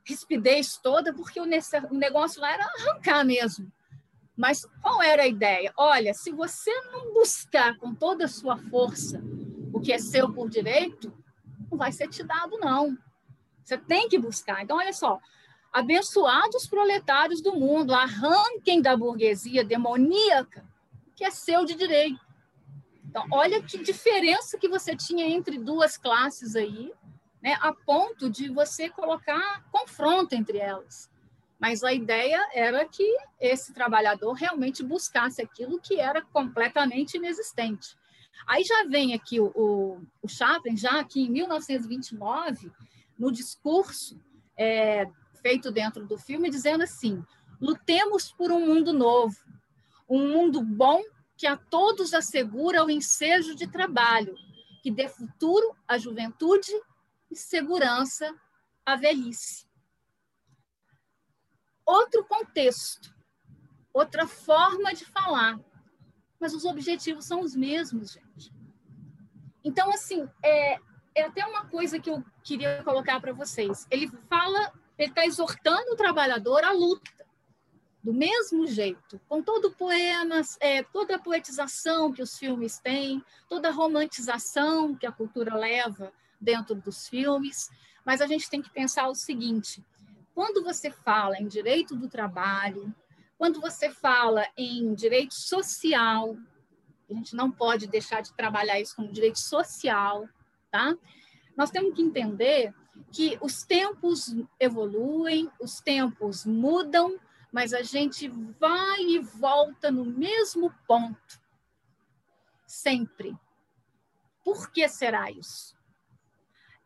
rispidez 0.02 0.78
toda, 0.78 1.12
porque 1.12 1.38
o 1.38 1.46
negócio 1.92 2.40
lá 2.40 2.50
era 2.50 2.64
arrancar 2.64 3.22
mesmo. 3.22 3.70
Mas 4.34 4.64
qual 4.80 5.02
era 5.02 5.24
a 5.24 5.28
ideia? 5.28 5.72
Olha, 5.76 6.14
se 6.14 6.32
você 6.32 6.72
não 6.90 7.12
buscar 7.12 7.76
com 7.76 7.94
toda 7.94 8.24
a 8.24 8.28
sua 8.28 8.56
força 8.56 9.22
o 9.72 9.80
que 9.80 9.92
é 9.92 9.98
seu 9.98 10.32
por 10.32 10.48
direito, 10.48 11.12
não 11.70 11.76
vai 11.76 11.92
ser 11.92 12.08
te 12.08 12.22
dado, 12.22 12.58
não. 12.58 12.96
Você 13.62 13.76
tem 13.76 14.08
que 14.08 14.18
buscar. 14.18 14.62
Então, 14.62 14.78
olha 14.78 14.94
só. 14.94 15.20
Abençoados 15.70 16.66
proletários 16.66 17.42
do 17.42 17.54
mundo, 17.54 17.92
arranquem 17.92 18.80
da 18.80 18.96
burguesia 18.96 19.62
demoníaca 19.62 20.64
o 21.06 21.10
que 21.14 21.24
é 21.24 21.30
seu 21.30 21.66
de 21.66 21.74
direito. 21.74 22.27
Então, 23.08 23.26
olha 23.30 23.62
que 23.62 23.82
diferença 23.82 24.58
que 24.58 24.68
você 24.68 24.94
tinha 24.94 25.26
entre 25.26 25.58
duas 25.58 25.96
classes 25.96 26.54
aí, 26.54 26.92
né, 27.42 27.56
a 27.60 27.72
ponto 27.72 28.28
de 28.28 28.50
você 28.50 28.90
colocar 28.90 29.64
confronto 29.72 30.34
entre 30.34 30.58
elas. 30.58 31.10
Mas 31.58 31.82
a 31.82 31.92
ideia 31.92 32.38
era 32.52 32.84
que 32.86 33.16
esse 33.40 33.72
trabalhador 33.72 34.32
realmente 34.34 34.82
buscasse 34.82 35.40
aquilo 35.40 35.80
que 35.80 35.98
era 35.98 36.22
completamente 36.22 37.16
inexistente. 37.16 37.96
Aí 38.46 38.62
já 38.62 38.84
vem 38.84 39.14
aqui 39.14 39.40
o, 39.40 39.46
o, 39.54 40.02
o 40.22 40.28
Chaplin, 40.28 40.76
já 40.76 41.00
aqui 41.00 41.22
em 41.22 41.30
1929, 41.30 42.70
no 43.18 43.32
discurso 43.32 44.20
é, 44.56 45.08
feito 45.42 45.72
dentro 45.72 46.06
do 46.06 46.18
filme, 46.18 46.50
dizendo 46.50 46.84
assim: 46.84 47.24
lutemos 47.60 48.30
por 48.30 48.52
um 48.52 48.64
mundo 48.66 48.92
novo, 48.92 49.36
um 50.08 50.28
mundo 50.28 50.62
bom 50.62 51.02
que 51.38 51.46
a 51.46 51.56
todos 51.56 52.12
assegura 52.12 52.84
o 52.84 52.90
ensejo 52.90 53.54
de 53.54 53.68
trabalho, 53.68 54.34
que 54.82 54.90
dê 54.90 55.08
futuro 55.08 55.74
à 55.86 55.96
juventude 55.96 56.72
e 57.30 57.36
segurança 57.36 58.34
à 58.84 58.96
velhice. 58.96 59.68
Outro 61.86 62.24
contexto, 62.24 63.14
outra 63.94 64.26
forma 64.26 64.92
de 64.92 65.04
falar, 65.04 65.58
mas 66.40 66.52
os 66.52 66.64
objetivos 66.64 67.24
são 67.24 67.40
os 67.40 67.54
mesmos, 67.54 68.12
gente. 68.12 68.52
Então, 69.62 69.90
assim, 69.90 70.28
é, 70.44 70.78
é 71.14 71.22
até 71.22 71.46
uma 71.46 71.66
coisa 71.66 72.00
que 72.00 72.10
eu 72.10 72.24
queria 72.42 72.82
colocar 72.82 73.20
para 73.20 73.32
vocês. 73.32 73.86
Ele 73.92 74.08
fala, 74.28 74.72
ele 74.98 75.10
está 75.10 75.24
exortando 75.24 75.92
o 75.92 75.96
trabalhador 75.96 76.64
à 76.64 76.72
luta, 76.72 77.17
do 78.02 78.12
mesmo 78.12 78.66
jeito, 78.66 79.20
com 79.28 79.42
todo 79.42 79.66
o 79.66 79.74
poema, 79.74 80.40
é, 80.60 80.82
toda 80.82 81.16
a 81.16 81.18
poetização 81.18 82.12
que 82.12 82.22
os 82.22 82.38
filmes 82.38 82.78
têm, 82.78 83.22
toda 83.48 83.68
a 83.68 83.72
romantização 83.72 84.94
que 84.94 85.06
a 85.06 85.12
cultura 85.12 85.56
leva 85.56 86.12
dentro 86.40 86.74
dos 86.74 87.08
filmes, 87.08 87.68
mas 88.04 88.20
a 88.20 88.26
gente 88.26 88.48
tem 88.48 88.62
que 88.62 88.70
pensar 88.70 89.08
o 89.08 89.14
seguinte: 89.14 89.84
quando 90.34 90.62
você 90.62 90.90
fala 90.90 91.36
em 91.38 91.48
direito 91.48 91.96
do 91.96 92.08
trabalho, 92.08 92.94
quando 93.36 93.60
você 93.60 93.90
fala 93.90 94.46
em 94.56 94.94
direito 94.94 95.34
social, 95.34 96.36
a 97.10 97.14
gente 97.14 97.34
não 97.34 97.50
pode 97.50 97.86
deixar 97.86 98.20
de 98.20 98.32
trabalhar 98.34 98.80
isso 98.80 98.94
como 98.94 99.12
direito 99.12 99.38
social, 99.38 100.28
tá? 100.70 100.96
Nós 101.56 101.70
temos 101.70 101.94
que 101.94 102.02
entender 102.02 102.72
que 103.12 103.38
os 103.40 103.62
tempos 103.62 104.34
evoluem, 104.60 105.50
os 105.60 105.80
tempos 105.80 106.44
mudam, 106.44 107.18
mas 107.52 107.72
a 107.72 107.82
gente 107.82 108.28
vai 108.28 109.00
e 109.00 109.18
volta 109.18 109.90
no 109.90 110.04
mesmo 110.04 110.72
ponto, 110.86 111.40
sempre. 112.66 113.36
Por 114.44 114.70
que 114.70 114.88
será 114.88 115.30
isso? 115.30 115.78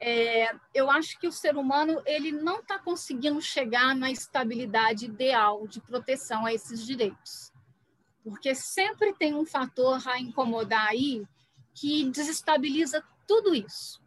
é, 0.04 0.52
eu 0.74 0.90
acho 0.90 1.16
que 1.20 1.28
o 1.28 1.32
ser 1.32 1.56
humano 1.56 2.02
ele 2.04 2.32
não 2.32 2.58
está 2.58 2.76
conseguindo 2.76 3.40
chegar 3.40 3.94
na 3.94 4.10
estabilidade 4.10 5.04
ideal 5.04 5.64
de 5.68 5.80
proteção 5.80 6.44
a 6.44 6.52
esses 6.52 6.84
direitos, 6.84 7.52
porque 8.24 8.52
sempre 8.52 9.14
tem 9.14 9.32
um 9.32 9.46
fator 9.46 10.02
a 10.08 10.18
incomodar 10.18 10.88
aí 10.88 11.24
que 11.72 12.10
desestabiliza 12.10 13.04
tudo 13.28 13.54
isso, 13.54 14.02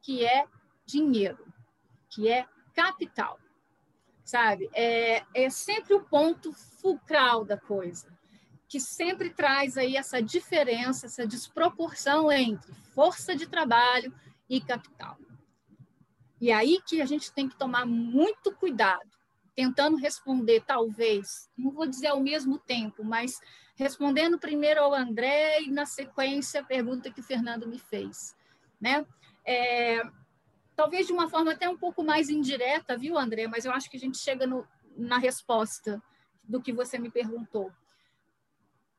que 0.00 0.24
é 0.24 0.46
dinheiro, 0.86 1.52
que 2.08 2.28
é 2.28 2.46
capital, 2.72 3.40
sabe? 4.28 4.68
É, 4.74 5.24
é 5.32 5.48
sempre 5.48 5.94
o 5.94 6.04
ponto 6.04 6.52
fulcral 6.52 7.46
da 7.46 7.56
coisa, 7.56 8.14
que 8.68 8.78
sempre 8.78 9.30
traz 9.30 9.78
aí 9.78 9.96
essa 9.96 10.20
diferença, 10.22 11.06
essa 11.06 11.26
desproporção 11.26 12.30
entre 12.30 12.74
força 12.94 13.34
de 13.34 13.46
trabalho 13.46 14.14
e 14.46 14.60
capital. 14.60 15.16
E 16.38 16.52
aí 16.52 16.78
que 16.86 17.00
a 17.00 17.06
gente 17.06 17.32
tem 17.32 17.48
que 17.48 17.56
tomar 17.56 17.86
muito 17.86 18.54
cuidado, 18.54 19.08
tentando 19.56 19.96
responder, 19.96 20.62
talvez, 20.66 21.48
não 21.56 21.70
vou 21.70 21.86
dizer 21.86 22.08
ao 22.08 22.20
mesmo 22.20 22.58
tempo, 22.58 23.02
mas 23.02 23.40
respondendo 23.76 24.38
primeiro 24.38 24.82
ao 24.82 24.92
André 24.92 25.62
e, 25.62 25.70
na 25.70 25.86
sequência, 25.86 26.60
a 26.60 26.64
pergunta 26.64 27.10
que 27.10 27.20
o 27.20 27.24
Fernando 27.24 27.66
me 27.66 27.78
fez. 27.78 28.36
Né? 28.78 29.06
É, 29.42 30.02
talvez 30.78 31.08
de 31.08 31.12
uma 31.12 31.28
forma 31.28 31.50
até 31.50 31.68
um 31.68 31.76
pouco 31.76 32.04
mais 32.04 32.30
indireta, 32.30 32.96
viu, 32.96 33.18
André? 33.18 33.48
Mas 33.48 33.64
eu 33.64 33.72
acho 33.72 33.90
que 33.90 33.96
a 33.96 34.00
gente 34.00 34.16
chega 34.16 34.46
no, 34.46 34.64
na 34.96 35.18
resposta 35.18 36.00
do 36.44 36.62
que 36.62 36.72
você 36.72 37.00
me 37.00 37.10
perguntou. 37.10 37.72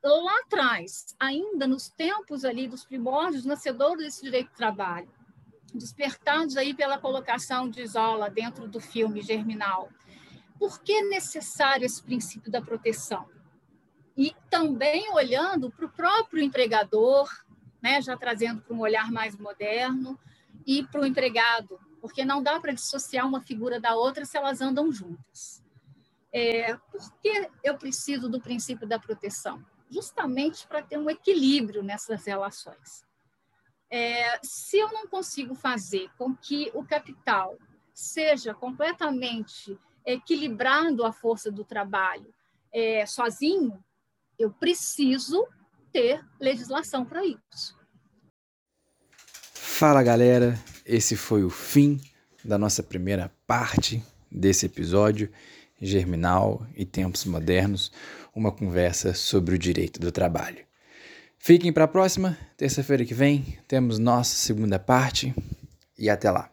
Lá 0.04 0.40
atrás, 0.42 1.16
ainda 1.18 1.66
nos 1.66 1.88
tempos 1.90 2.44
ali 2.44 2.68
dos 2.68 2.84
primórdios 2.84 3.46
nascedores 3.46 4.04
desse 4.04 4.24
direito 4.24 4.50
do 4.50 4.58
trabalho, 4.58 5.10
despertados 5.74 6.58
aí 6.58 6.74
pela 6.74 6.98
colocação 7.00 7.70
de 7.70 7.88
Zola 7.88 8.30
dentro 8.30 8.68
do 8.68 8.82
filme 8.82 9.22
Germinal. 9.22 9.90
Por 10.60 10.82
que 10.82 10.92
é 10.92 11.04
necessário 11.04 11.86
esse 11.86 12.04
princípio 12.04 12.52
da 12.52 12.62
proteção? 12.62 13.26
E 14.18 14.36
também 14.50 15.14
olhando 15.14 15.72
para 15.72 15.86
o 15.86 15.90
próprio 15.90 16.44
empregador, 16.44 17.30
né, 17.82 18.02
já 18.02 18.18
trazendo 18.18 18.60
para 18.60 18.76
um 18.76 18.82
olhar 18.82 19.10
mais 19.14 19.38
moderno, 19.38 20.20
e 20.66 20.86
para 20.88 21.02
o 21.02 21.06
empregado, 21.06 21.80
porque 22.02 22.24
não 22.24 22.42
dá 22.42 22.60
para 22.60 22.74
dissociar 22.74 23.28
uma 23.28 23.42
figura 23.42 23.80
da 23.80 23.96
outra 23.96 24.26
se 24.26 24.38
elas 24.38 24.62
andam 24.62 24.92
juntas. 24.92 25.64
É, 26.32 26.76
por 26.76 27.12
que 27.22 27.50
eu 27.64 27.78
preciso 27.78 28.30
do 28.30 28.40
princípio 28.40 28.88
da 28.88 29.00
proteção? 29.00 29.64
Justamente 29.90 30.68
para 30.68 30.84
ter 30.84 30.98
um 30.98 31.10
equilíbrio 31.10 31.82
nessas 31.82 32.26
relações. 32.26 33.04
É, 33.90 34.40
se 34.44 34.78
eu 34.78 34.92
não 34.92 35.08
consigo 35.08 35.56
fazer 35.56 36.12
com 36.18 36.36
que 36.36 36.72
o 36.76 36.86
capital 36.86 37.58
seja 37.94 38.54
completamente 38.54 39.78
equilibrando 40.06 41.04
a 41.04 41.12
força 41.12 41.52
do 41.52 41.66
trabalho 41.66 42.34
é, 42.72 43.06
sozinho, 43.06 43.84
eu 44.38 44.52
preciso 44.52 45.48
ter 45.92 46.24
legislação 46.40 47.04
para 47.04 47.26
isso. 47.26 47.79
Fala 49.80 50.04
galera, 50.04 50.60
esse 50.86 51.16
foi 51.16 51.42
o 51.42 51.50
fim 51.50 52.02
da 52.44 52.58
nossa 52.58 52.84
primeira 52.84 53.32
parte 53.48 54.04
desse 54.30 54.66
episódio 54.66 55.32
Germinal 55.82 56.68
e 56.76 56.84
Tempos 56.84 57.24
Modernos, 57.24 57.90
uma 58.36 58.52
conversa 58.52 59.14
sobre 59.14 59.56
o 59.56 59.58
direito 59.58 59.98
do 59.98 60.12
trabalho. 60.12 60.66
Fiquem 61.38 61.72
para 61.72 61.86
a 61.86 61.88
próxima, 61.88 62.38
terça-feira 62.58 63.06
que 63.06 63.14
vem, 63.14 63.58
temos 63.70 63.98
nossa 64.00 64.36
segunda 64.36 64.78
parte 64.78 65.34
e 65.98 66.10
até 66.10 66.30
lá. 66.30 66.52